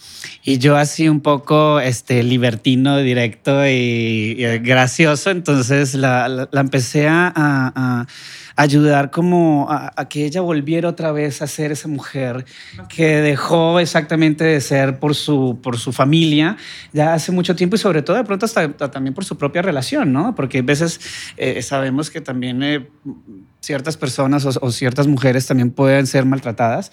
y 0.43 0.57
yo 0.57 0.75
así 0.77 1.07
un 1.09 1.21
poco 1.21 1.79
este, 1.79 2.23
libertino, 2.23 2.97
directo 2.97 3.65
y, 3.67 4.35
y 4.37 4.57
gracioso, 4.59 5.29
entonces 5.29 5.93
la, 5.95 6.27
la- 6.27 6.49
la 6.51 6.61
empecé 6.61 7.07
a, 7.07 7.27
a- 7.35 7.71
a 7.75 8.07
ayudar 8.55 9.09
como 9.09 9.67
a, 9.71 9.91
a 9.95 10.07
que 10.07 10.25
ella 10.25 10.41
volviera 10.41 10.87
otra 10.87 11.11
vez 11.11 11.41
a 11.41 11.47
ser 11.47 11.71
esa 11.71 11.87
mujer 11.87 12.45
que 12.87 13.07
dejó 13.21 13.79
exactamente 13.79 14.43
de 14.43 14.61
ser 14.61 14.99
por 14.99 15.15
su, 15.15 15.59
por 15.63 15.79
su 15.79 15.91
familia 15.91 16.55
ya 16.93 17.15
hace 17.15 17.31
mucho 17.31 17.55
tiempo 17.55 17.75
y 17.75 17.79
sobre 17.79 18.03
todo 18.03 18.15
de 18.15 18.23
pronto 18.23 18.45
hasta, 18.45 18.61
hasta 18.65 18.91
también 18.91 19.13
por 19.15 19.25
su 19.25 19.37
propia 19.39 19.63
relación, 19.63 20.13
¿no? 20.13 20.35
Porque 20.35 20.59
a 20.59 20.61
veces 20.61 20.99
eh, 21.37 21.61
sabemos 21.63 22.11
que 22.11 22.21
también 22.21 22.61
eh, 22.63 22.87
ciertas 23.63 23.95
personas 23.95 24.45
o, 24.45 24.71
ciertas 24.71 25.07
mujeres 25.07 25.47
también 25.47 25.71
pueden 25.71 26.05
ser 26.05 26.25
maltratadas, 26.25 26.91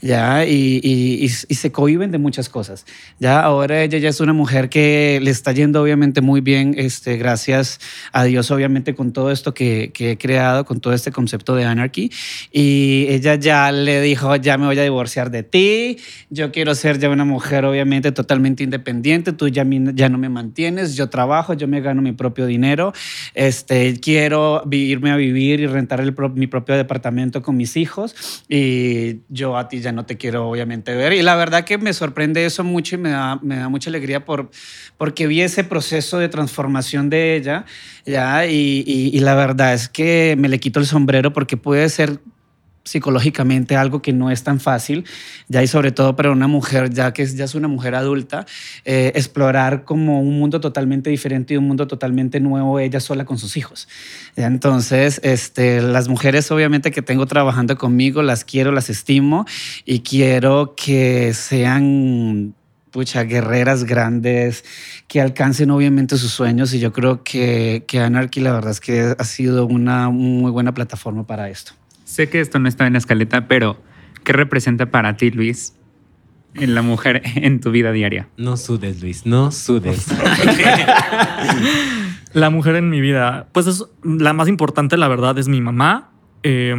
¿ya? 0.00 0.46
Y, 0.46 0.80
y- 0.82 1.28
se 1.28 1.70
cohiben 1.70 2.10
de 2.10 2.18
muchas 2.18 2.48
cosas, 2.48 2.86
¿ya? 3.18 3.40
Ahora 3.40 3.82
ella 3.82 3.98
ya 3.98 4.08
es 4.08 4.20
una 4.20 4.32
mujer 4.32 4.68
que 4.68 5.20
le 5.22 5.30
está 5.30 5.52
yendo 5.52 5.82
obviamente 5.82 6.20
muy 6.20 6.40
bien, 6.40 6.74
este, 6.76 7.16
gracias 7.16 7.78
a 8.12 8.24
Dios 8.24 8.50
obviamente 8.50 8.94
con 8.94 9.12
todo 9.12 9.30
esto 9.30 9.52
que, 9.54 9.90
que 9.92 10.12
he 10.12 10.18
creado, 10.18 10.64
con 10.64 10.80
todo 10.80 10.92
este 10.92 11.12
concepto 11.12 11.54
de 11.54 11.64
anarchy, 11.64 12.10
y 12.52 13.06
ella 13.08 13.34
ya 13.34 13.70
le 13.72 14.00
dijo, 14.00 14.34
ya 14.36 14.58
me 14.58 14.66
voy 14.66 14.78
a 14.78 14.82
divorciar 14.82 15.30
de 15.30 15.42
ti, 15.42 15.98
yo 16.30 16.52
quiero 16.52 16.74
ser 16.74 16.98
ya 16.98 17.10
una 17.10 17.24
mujer 17.24 17.64
obviamente 17.64 18.12
totalmente 18.12 18.62
independiente, 18.64 19.32
tú 19.32 19.48
ya, 19.48 19.64
ya 19.94 20.08
no 20.08 20.18
me 20.18 20.28
mantienes, 20.28 20.96
yo 20.96 21.08
trabajo, 21.08 21.54
yo 21.54 21.68
me 21.68 21.80
gano 21.80 22.02
mi 22.02 22.12
propio 22.12 22.46
dinero, 22.46 22.92
este, 23.34 23.98
quiero 24.00 24.62
irme 24.70 25.10
a 25.10 25.16
vivir 25.16 25.60
y 25.60 25.66
rentar 25.66 26.00
el 26.00 26.11
pro- 26.12 26.28
mi 26.28 26.46
propio 26.46 26.76
departamento 26.76 27.42
con 27.42 27.56
mis 27.56 27.76
hijos 27.76 28.42
y 28.48 29.20
yo 29.28 29.56
a 29.56 29.68
ti 29.68 29.80
ya 29.80 29.92
no 29.92 30.06
te 30.06 30.16
quiero 30.16 30.48
obviamente 30.48 30.94
ver. 30.94 31.12
Y 31.12 31.22
la 31.22 31.34
verdad 31.36 31.64
que 31.64 31.78
me 31.78 31.92
sorprende 31.92 32.44
eso 32.46 32.64
mucho 32.64 32.94
y 32.94 32.98
me 32.98 33.10
da, 33.10 33.38
me 33.42 33.56
da 33.56 33.68
mucha 33.68 33.90
alegría 33.90 34.24
por, 34.24 34.50
porque 34.98 35.26
vi 35.26 35.40
ese 35.42 35.64
proceso 35.64 36.18
de 36.18 36.28
transformación 36.28 37.10
de 37.10 37.36
ella, 37.36 37.64
¿ya? 38.06 38.46
Y, 38.46 38.84
y- 38.86 39.10
y 39.16 39.20
la 39.20 39.34
verdad 39.34 39.74
es 39.74 39.88
que 39.88 40.36
me 40.38 40.48
le 40.48 40.60
quito 40.60 40.78
el 40.80 40.86
sombrero 40.86 41.32
porque 41.32 41.56
puede 41.56 41.88
ser 41.88 42.18
psicológicamente 42.84 43.76
algo 43.76 44.02
que 44.02 44.12
no 44.12 44.30
es 44.30 44.42
tan 44.42 44.60
fácil, 44.60 45.04
ya 45.48 45.62
y 45.62 45.66
sobre 45.66 45.92
todo 45.92 46.16
para 46.16 46.30
una 46.30 46.48
mujer, 46.48 46.90
ya 46.90 47.12
que 47.12 47.24
ya 47.26 47.44
es 47.44 47.54
una 47.54 47.68
mujer 47.68 47.94
adulta, 47.94 48.46
eh, 48.84 49.12
explorar 49.14 49.84
como 49.84 50.20
un 50.20 50.38
mundo 50.38 50.60
totalmente 50.60 51.10
diferente 51.10 51.54
y 51.54 51.56
un 51.56 51.66
mundo 51.66 51.86
totalmente 51.86 52.40
nuevo 52.40 52.78
ella 52.78 53.00
sola 53.00 53.24
con 53.24 53.38
sus 53.38 53.56
hijos. 53.56 53.88
Entonces, 54.36 55.20
este, 55.22 55.80
las 55.80 56.08
mujeres 56.08 56.50
obviamente 56.50 56.90
que 56.90 57.02
tengo 57.02 57.26
trabajando 57.26 57.76
conmigo, 57.76 58.22
las 58.22 58.44
quiero, 58.44 58.72
las 58.72 58.90
estimo 58.90 59.46
y 59.84 60.00
quiero 60.00 60.74
que 60.76 61.34
sean 61.34 62.54
pucha, 62.90 63.24
guerreras 63.24 63.84
grandes 63.84 64.64
que 65.08 65.20
alcancen 65.20 65.70
obviamente 65.70 66.18
sus 66.18 66.30
sueños 66.30 66.74
y 66.74 66.78
yo 66.78 66.92
creo 66.92 67.24
que, 67.24 67.84
que 67.88 68.00
Anarchy 68.00 68.40
la 68.40 68.52
verdad 68.52 68.70
es 68.70 68.80
que 68.80 69.14
ha 69.18 69.24
sido 69.24 69.64
una 69.64 70.10
muy 70.10 70.50
buena 70.50 70.74
plataforma 70.74 71.26
para 71.26 71.48
esto. 71.48 71.72
Sé 72.12 72.28
que 72.28 72.40
esto 72.40 72.58
no 72.58 72.68
está 72.68 72.86
en 72.86 72.92
la 72.92 72.98
escaleta, 72.98 73.48
pero 73.48 73.82
¿qué 74.22 74.34
representa 74.34 74.90
para 74.90 75.16
ti, 75.16 75.30
Luis, 75.30 75.74
en 76.52 76.74
la 76.74 76.82
mujer 76.82 77.22
en 77.36 77.58
tu 77.58 77.70
vida 77.70 77.90
diaria? 77.90 78.28
No 78.36 78.58
sudes, 78.58 79.00
Luis, 79.00 79.24
no 79.24 79.50
sudes. 79.50 80.08
La 82.34 82.50
mujer 82.50 82.76
en 82.76 82.90
mi 82.90 83.00
vida, 83.00 83.46
pues 83.52 83.66
es 83.66 83.84
la 84.02 84.34
más 84.34 84.48
importante, 84.48 84.98
la 84.98 85.08
verdad, 85.08 85.38
es 85.38 85.48
mi 85.48 85.62
mamá. 85.62 86.10
Eh, 86.42 86.74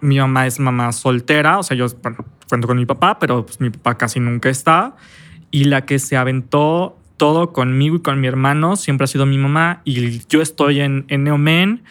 mi 0.00 0.18
mamá 0.18 0.46
es 0.46 0.60
mamá 0.60 0.92
soltera, 0.92 1.58
o 1.58 1.64
sea, 1.64 1.76
yo 1.76 1.86
bueno, 2.02 2.24
cuento 2.48 2.68
con 2.68 2.76
mi 2.76 2.86
papá, 2.86 3.18
pero 3.18 3.44
pues, 3.44 3.60
mi 3.60 3.70
papá 3.70 3.98
casi 3.98 4.20
nunca 4.20 4.48
está. 4.48 4.94
Y 5.50 5.64
la 5.64 5.84
que 5.84 5.98
se 5.98 6.16
aventó 6.16 6.96
todo 7.16 7.52
conmigo 7.52 7.96
y 7.96 8.02
con 8.02 8.20
mi 8.20 8.28
hermano 8.28 8.76
siempre 8.76 9.04
ha 9.04 9.08
sido 9.08 9.26
mi 9.26 9.38
mamá. 9.38 9.80
Y 9.84 10.20
yo 10.28 10.42
estoy 10.42 10.80
en, 10.80 11.06
en 11.08 11.24
Neomen, 11.24 11.82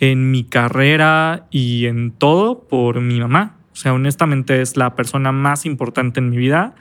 en 0.00 0.30
mi 0.30 0.44
carrera 0.44 1.46
y 1.50 1.86
en 1.86 2.12
todo 2.12 2.66
por 2.68 3.00
mi 3.00 3.20
mamá. 3.20 3.56
O 3.72 3.76
sea, 3.76 3.92
honestamente 3.92 4.60
es 4.60 4.76
la 4.76 4.94
persona 4.94 5.32
más 5.32 5.66
importante 5.66 6.20
en 6.20 6.30
mi 6.30 6.36
vida. 6.36 6.74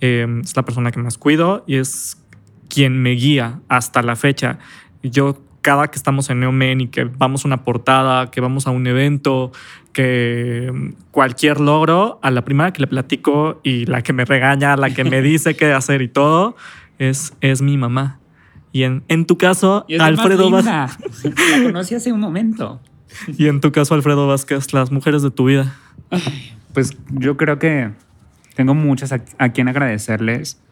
Eh, 0.00 0.26
es 0.42 0.56
la 0.56 0.64
persona 0.64 0.90
que 0.90 0.98
más 0.98 1.18
cuido 1.18 1.64
y 1.66 1.76
es 1.76 2.18
quien 2.68 3.00
me 3.00 3.10
guía 3.10 3.60
hasta 3.68 4.02
la 4.02 4.16
fecha. 4.16 4.58
Yo 5.02 5.38
cada 5.62 5.88
que 5.88 5.96
estamos 5.96 6.28
en 6.28 6.40
Neomen 6.40 6.80
y 6.80 6.88
que 6.88 7.04
vamos 7.04 7.44
a 7.44 7.48
una 7.48 7.62
portada, 7.62 8.30
que 8.30 8.40
vamos 8.40 8.66
a 8.66 8.70
un 8.70 8.86
evento, 8.86 9.52
que 9.92 10.70
mm, 10.72 11.10
cualquier 11.10 11.60
logro, 11.60 12.18
a 12.22 12.30
la 12.30 12.44
primera 12.44 12.72
que 12.72 12.80
le 12.80 12.88
platico 12.88 13.60
y 13.62 13.86
la 13.86 14.02
que 14.02 14.12
me 14.12 14.24
regaña, 14.24 14.76
la 14.76 14.90
que 14.90 15.04
me 15.04 15.22
dice 15.22 15.54
qué 15.54 15.72
hacer 15.72 16.02
y 16.02 16.08
todo, 16.08 16.56
es, 16.98 17.34
es 17.40 17.62
mi 17.62 17.78
mamá. 17.78 18.18
Y 18.72 18.84
en, 18.84 19.04
en 19.08 19.26
tu 19.26 19.36
caso, 19.36 19.84
Y 19.86 19.96
es 19.96 20.00
Alfredo 20.00 20.50
Vázquez. 20.50 21.24
La 21.24 21.62
conocí 21.64 21.94
hace 21.94 22.12
un 22.12 22.20
momento. 22.20 22.80
Y 23.38 23.48
en 23.48 23.60
tu 23.60 23.72
caso, 23.72 23.94
Alfredo 23.94 24.26
Vázquez, 24.26 24.72
las 24.72 24.90
mujeres 24.90 25.22
de 25.22 25.30
tu 25.30 25.44
vida. 25.44 25.76
Pues 26.72 26.96
yo 27.10 27.36
creo 27.36 27.58
que 27.58 27.90
tengo 28.54 28.74
muchas 28.74 29.12
a, 29.12 29.22
a 29.38 29.50
quien 29.50 29.68
agradecerles. 29.68 30.62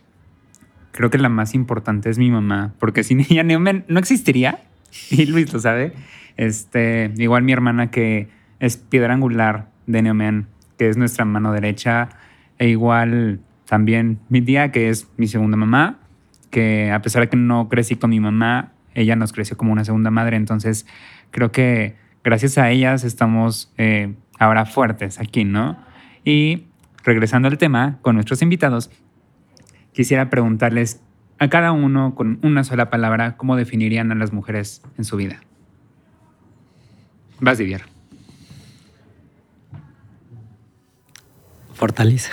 Creo 0.93 1.11
que 1.11 1.19
la 1.19 1.29
más 1.29 1.55
importante 1.55 2.09
es 2.09 2.19
mi 2.19 2.31
mamá, 2.31 2.73
porque 2.79 3.05
sin 3.05 3.21
ella 3.21 3.43
Neomen 3.43 3.85
no 3.89 3.99
existiría. 3.99 4.61
Y 5.11 5.27
Luis 5.27 5.53
lo 5.53 5.61
sabe. 5.61 5.93
Este, 6.37 7.13
igual 7.17 7.43
mi 7.43 7.53
hermana 7.53 7.91
que 7.91 8.29
es 8.59 8.77
piedra 8.77 9.15
angular 9.15 9.69
de 9.87 10.03
Neomen, 10.03 10.47
que 10.79 10.89
es 10.89 10.97
nuestra 10.97 11.25
mano 11.25 11.53
derecha. 11.53 12.09
E 12.59 12.69
igual 12.69 13.41
también 13.67 14.19
mi 14.29 14.43
tía, 14.43 14.73
que 14.73 14.89
es 14.89 15.09
mi 15.17 15.29
segunda 15.29 15.57
mamá, 15.57 16.00
que 16.51 16.91
a 16.91 17.01
pesar 17.03 17.23
de 17.23 17.29
que 17.29 17.37
no 17.37 17.69
crecí 17.69 17.97
con 17.97 18.11
mi 18.11 18.21
mamá, 18.21 18.73
ella 18.95 19.17
nos 19.17 19.33
creció 19.33 19.57
como 19.57 19.73
una 19.73 19.85
segunda 19.85 20.11
madre. 20.11 20.37
Entonces 20.37 20.87
creo 21.31 21.53
que 21.53 21.97
gracias 22.25 22.59
a 22.59 22.71
ellas 22.71 23.05
estamos 23.05 23.73
eh, 23.79 24.15
ahora 24.39 24.67
fuertes 24.67 25.19
aquí, 25.21 25.45
¿no? 25.45 25.79
Y 26.25 26.67
regresando 27.05 27.49
al 27.49 27.59
tema 27.59 27.99
con 28.03 28.17
nuestros 28.17 28.43
invitados, 28.43 28.91
quisiera 29.93 30.31
preguntarles 30.31 31.01
a 31.39 31.49
cada 31.49 31.73
uno 31.73 32.15
con 32.15 32.39
una 32.43 32.65
sola 32.65 32.91
palabra 32.91 33.37
cómo 33.37 33.57
definirían 33.57 34.13
a 34.13 34.15
las 34.15 34.33
mujeres 34.33 34.83
en 34.99 35.05
su 35.05 35.17
vida. 35.17 35.41
Vas, 37.41 37.57
Divier. 37.57 37.83
Fortaleza. 41.73 42.33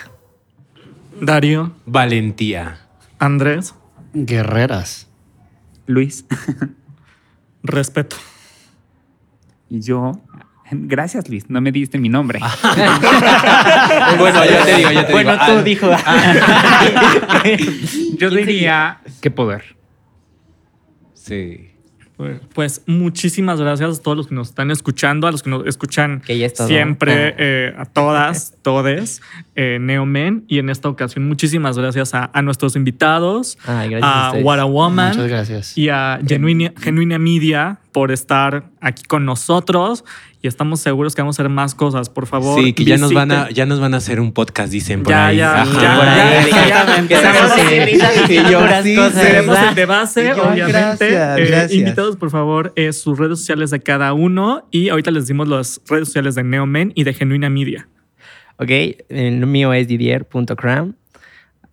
Darío, 1.21 1.71
Valentía. 1.85 2.79
Andrés, 3.17 3.73
Guerreras. 4.13 5.07
Luis. 5.85 6.25
respeto. 7.63 8.15
Y 9.69 9.81
yo. 9.81 10.13
Gracias, 10.69 11.29
Luis. 11.29 11.49
No 11.49 11.61
me 11.61 11.71
diste 11.71 11.97
mi 11.97 12.09
nombre. 12.09 12.39
bueno, 14.19 14.43
yo 14.45 14.63
te 14.65 14.75
digo, 14.75 14.91
yo 14.91 15.05
te 15.05 15.11
Bueno, 15.13 15.31
digo. 15.33 15.45
tú 15.45 15.51
Ah, 15.53 15.61
dijo. 15.63 15.89
Yo 18.17 18.29
diría 18.29 18.99
qué 19.21 19.31
poder. 19.31 19.77
Sí. 21.13 21.71
Pues- 22.17 22.39
Pues 22.53 22.81
muchísimas 22.87 23.61
gracias 23.61 23.99
a 23.99 24.01
todos 24.01 24.17
los 24.17 24.27
que 24.27 24.33
nos 24.35 24.49
están 24.49 24.71
escuchando, 24.71 25.27
a 25.27 25.31
los 25.31 25.43
que 25.43 25.51
nos 25.51 25.65
escuchan 25.67 26.21
Que 26.25 26.37
ya 26.39 26.47
es 26.47 26.55
todo. 26.55 26.67
siempre, 26.67 27.35
eh, 27.37 27.73
a 27.77 27.85
todas, 27.85 28.55
todes, 28.63 29.21
eh, 29.55 29.77
Neomen. 29.79 30.43
Y 30.47 30.57
en 30.57 30.69
esta 30.71 30.89
ocasión, 30.89 31.27
muchísimas 31.27 31.77
gracias 31.77 32.15
a, 32.15 32.31
a 32.33 32.41
nuestros 32.41 32.75
invitados, 32.75 33.57
Ay, 33.65 33.93
a 34.01 34.29
a. 34.29 34.33
What 34.33 34.59
a 34.59 34.65
Woman 34.65 35.09
Muchas 35.09 35.27
gracias. 35.29 35.77
y 35.77 35.89
a 35.89 36.19
Genuina, 36.27 36.73
Genuina 36.81 37.19
Media 37.19 37.79
por 37.97 38.11
estar 38.11 38.69
aquí 38.79 39.01
con 39.05 39.25
nosotros. 39.25 40.05
Y 40.39 40.47
estamos 40.47 40.81
seguros 40.81 41.15
que 41.15 41.23
vamos 41.23 41.39
a 41.39 41.41
hacer 41.41 41.49
más 41.49 41.73
cosas. 41.73 42.11
Por 42.11 42.27
favor, 42.27 42.63
Sí, 42.63 42.73
que 42.73 42.85
ya 42.85 42.95
nos, 42.97 43.11
van 43.11 43.31
a, 43.31 43.49
ya 43.49 43.65
nos 43.65 43.79
van 43.79 43.95
a 43.95 43.97
hacer 43.97 44.19
un 44.19 44.33
podcast, 44.33 44.71
dicen 44.71 45.01
por 45.01 45.13
Ya, 45.13 45.25
ahí. 45.25 45.37
ya, 45.37 45.63
Ajá. 45.63 45.81
ya, 45.81 45.95
por 45.95 46.05
ya, 46.05 46.13
ahí. 46.13 46.29
ya, 46.51 46.53
Exactamente. 46.67 47.15
Seremos 47.15 47.57
¿verdad? 49.47 49.69
el 49.69 49.75
de 49.75 49.85
base, 49.87 50.21
Y 50.21 50.27
yo, 50.27 50.33
obviamente. 50.43 50.71
gracias, 50.71 51.39
Eh, 51.39 51.45
gracias. 51.47 51.73
invitados, 51.73 52.17
por 52.17 52.29
favor, 52.29 52.71
eh, 52.75 52.93
sus 52.93 53.17
redes 53.17 53.39
sociales 53.39 53.71
de 53.71 53.79
cada 53.79 54.13
uno. 54.13 54.67
Y 54.69 54.89
ahorita 54.89 55.09
les 55.09 55.25
dimos 55.25 55.47
las 55.47 55.81
redes 55.89 56.09
sociales 56.09 56.35
de 56.35 56.43
Neomen 56.43 56.91
y 56.93 57.03
de 57.03 57.15
Genuina 57.15 57.49
Media. 57.49 57.87
Ok, 58.57 58.69
el 59.09 59.43
mío 59.47 59.73
es 59.73 59.87
didier.cram. 59.87 60.93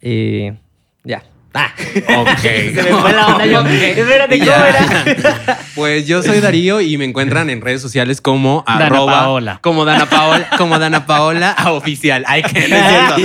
Eh, 0.00 0.56
ya. 1.04 1.22
Ah. 1.54 1.72
Ok. 2.18 2.38
Se 2.42 2.72
me 2.82 2.82
fue 2.94 3.12
la 3.12 3.26
onda. 3.28 3.46
Yo, 3.46 3.60
espérate, 3.64 4.38
¿cómo 4.38 4.50
Ya. 4.50 4.68
era? 4.68 5.58
Pues 5.74 6.06
yo 6.06 6.22
soy 6.22 6.38
Darío 6.40 6.80
y 6.80 6.96
me 6.98 7.04
encuentran 7.04 7.50
en 7.50 7.60
redes 7.60 7.82
sociales 7.82 8.20
como 8.20 8.62
Dana 8.66 8.86
arroba 8.86 9.12
Paola. 9.12 9.58
como 9.60 9.84
Dana 9.84 10.06
Paola, 10.08 10.48
como 10.56 10.78
Dana 10.78 11.04
Paola 11.06 11.50
a 11.50 11.72
oficial. 11.72 12.24
Ay, 12.28 12.42
es 12.44 12.52
cierto. 12.52 13.16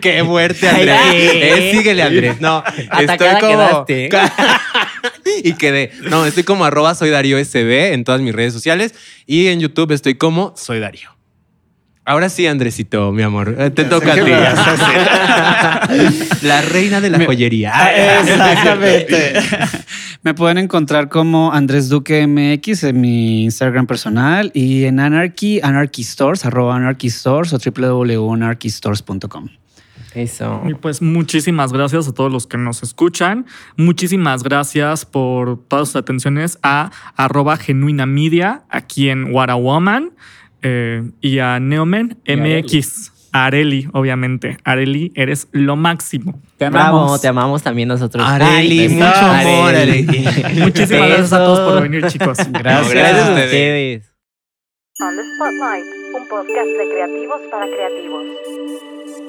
Qué 0.00 0.22
fuerte, 0.24 0.68
Andrés. 0.68 0.96
Ay, 1.02 1.10
¿qué? 1.18 1.68
Eh, 1.68 1.72
síguele, 1.72 2.02
Andrés. 2.02 2.40
No, 2.40 2.58
Atacada 2.90 3.38
estoy 3.38 3.40
como 3.40 3.84
quedaste. 3.86 4.08
y 5.44 5.52
quedé. 5.54 5.92
No, 6.02 6.26
estoy 6.26 6.42
como 6.44 6.64
arroba 6.64 6.94
soy 6.94 7.10
Darío 7.10 7.42
SB 7.42 7.92
en 7.94 8.04
todas 8.04 8.20
mis 8.20 8.34
redes 8.34 8.52
sociales 8.52 8.94
y 9.26 9.48
en 9.48 9.60
YouTube 9.60 9.92
estoy 9.92 10.14
como 10.16 10.54
soy 10.56 10.80
Darío. 10.80 11.10
Ahora 12.08 12.30
sí, 12.30 12.46
Andresito, 12.46 13.12
mi 13.12 13.22
amor, 13.22 13.54
eh, 13.58 13.68
te 13.68 13.84
toca 13.84 14.12
a 14.12 14.14
¿Qué 14.14 14.22
ti. 14.22 14.30
La 16.46 16.62
reina 16.62 17.02
de 17.02 17.10
la 17.10 17.22
joyería. 17.22 17.70
Ah, 17.74 18.20
Exactamente. 18.22 19.34
Me 20.22 20.32
pueden 20.32 20.56
encontrar 20.56 21.10
como 21.10 21.52
Andrés 21.52 21.90
Duque 21.90 22.26
MX 22.26 22.84
en 22.84 23.02
mi 23.02 23.44
Instagram 23.44 23.86
personal 23.86 24.50
y 24.54 24.84
en 24.84 25.00
Anarchy, 25.00 25.60
Anarchy 25.62 26.02
Stores, 26.02 26.46
arroba 26.46 26.76
Anarchy 26.76 27.10
Stores 27.10 27.52
o 27.52 27.58
www.anarchystores.com. 27.58 29.50
Eso. 30.14 30.62
Y 30.66 30.72
pues 30.72 31.02
muchísimas 31.02 31.74
gracias 31.74 32.08
a 32.08 32.14
todos 32.14 32.32
los 32.32 32.46
que 32.46 32.56
nos 32.56 32.82
escuchan. 32.82 33.44
Muchísimas 33.76 34.42
gracias 34.42 35.04
por 35.04 35.62
todas 35.68 35.88
sus 35.88 35.96
atenciones 35.96 36.58
a 36.62 36.90
arroba 37.16 37.58
genuina 37.58 38.06
media 38.06 38.62
aquí 38.70 39.10
en 39.10 39.34
What 39.34 39.50
a 39.50 39.56
Woman 39.56 40.12
eh, 40.62 41.10
y 41.20 41.38
a 41.38 41.60
Neomen 41.60 42.18
Y. 42.24 42.36
MX. 42.36 43.12
Areli, 43.32 43.88
obviamente. 43.92 44.56
Areli, 44.64 45.12
eres 45.14 45.48
lo 45.52 45.76
máximo. 45.76 46.40
Te 46.56 46.70
Bravo, 46.70 46.98
amamos. 46.98 47.20
te 47.20 47.28
amamos 47.28 47.62
también 47.62 47.88
nosotros. 47.88 48.24
Areli, 48.26 48.80
Ay, 48.80 48.88
mucho 48.88 49.06
amor, 49.06 49.74
Areli. 49.74 50.02
Muchísimas 50.60 51.08
gracias 51.08 51.32
a 51.34 51.38
todos 51.38 51.60
por 51.60 51.82
venir, 51.82 52.06
chicos. 52.06 52.38
Gracias. 52.50 52.94
gracias 52.94 53.28
a 53.28 53.32
ustedes. 53.34 54.12
On 55.00 55.14
the 55.14 55.22
Spotlight, 55.22 55.84
un 56.16 56.28
podcast 56.28 56.66
de 56.66 56.88
creativos 56.90 57.40
para 57.50 57.66
creativos. 57.66 59.27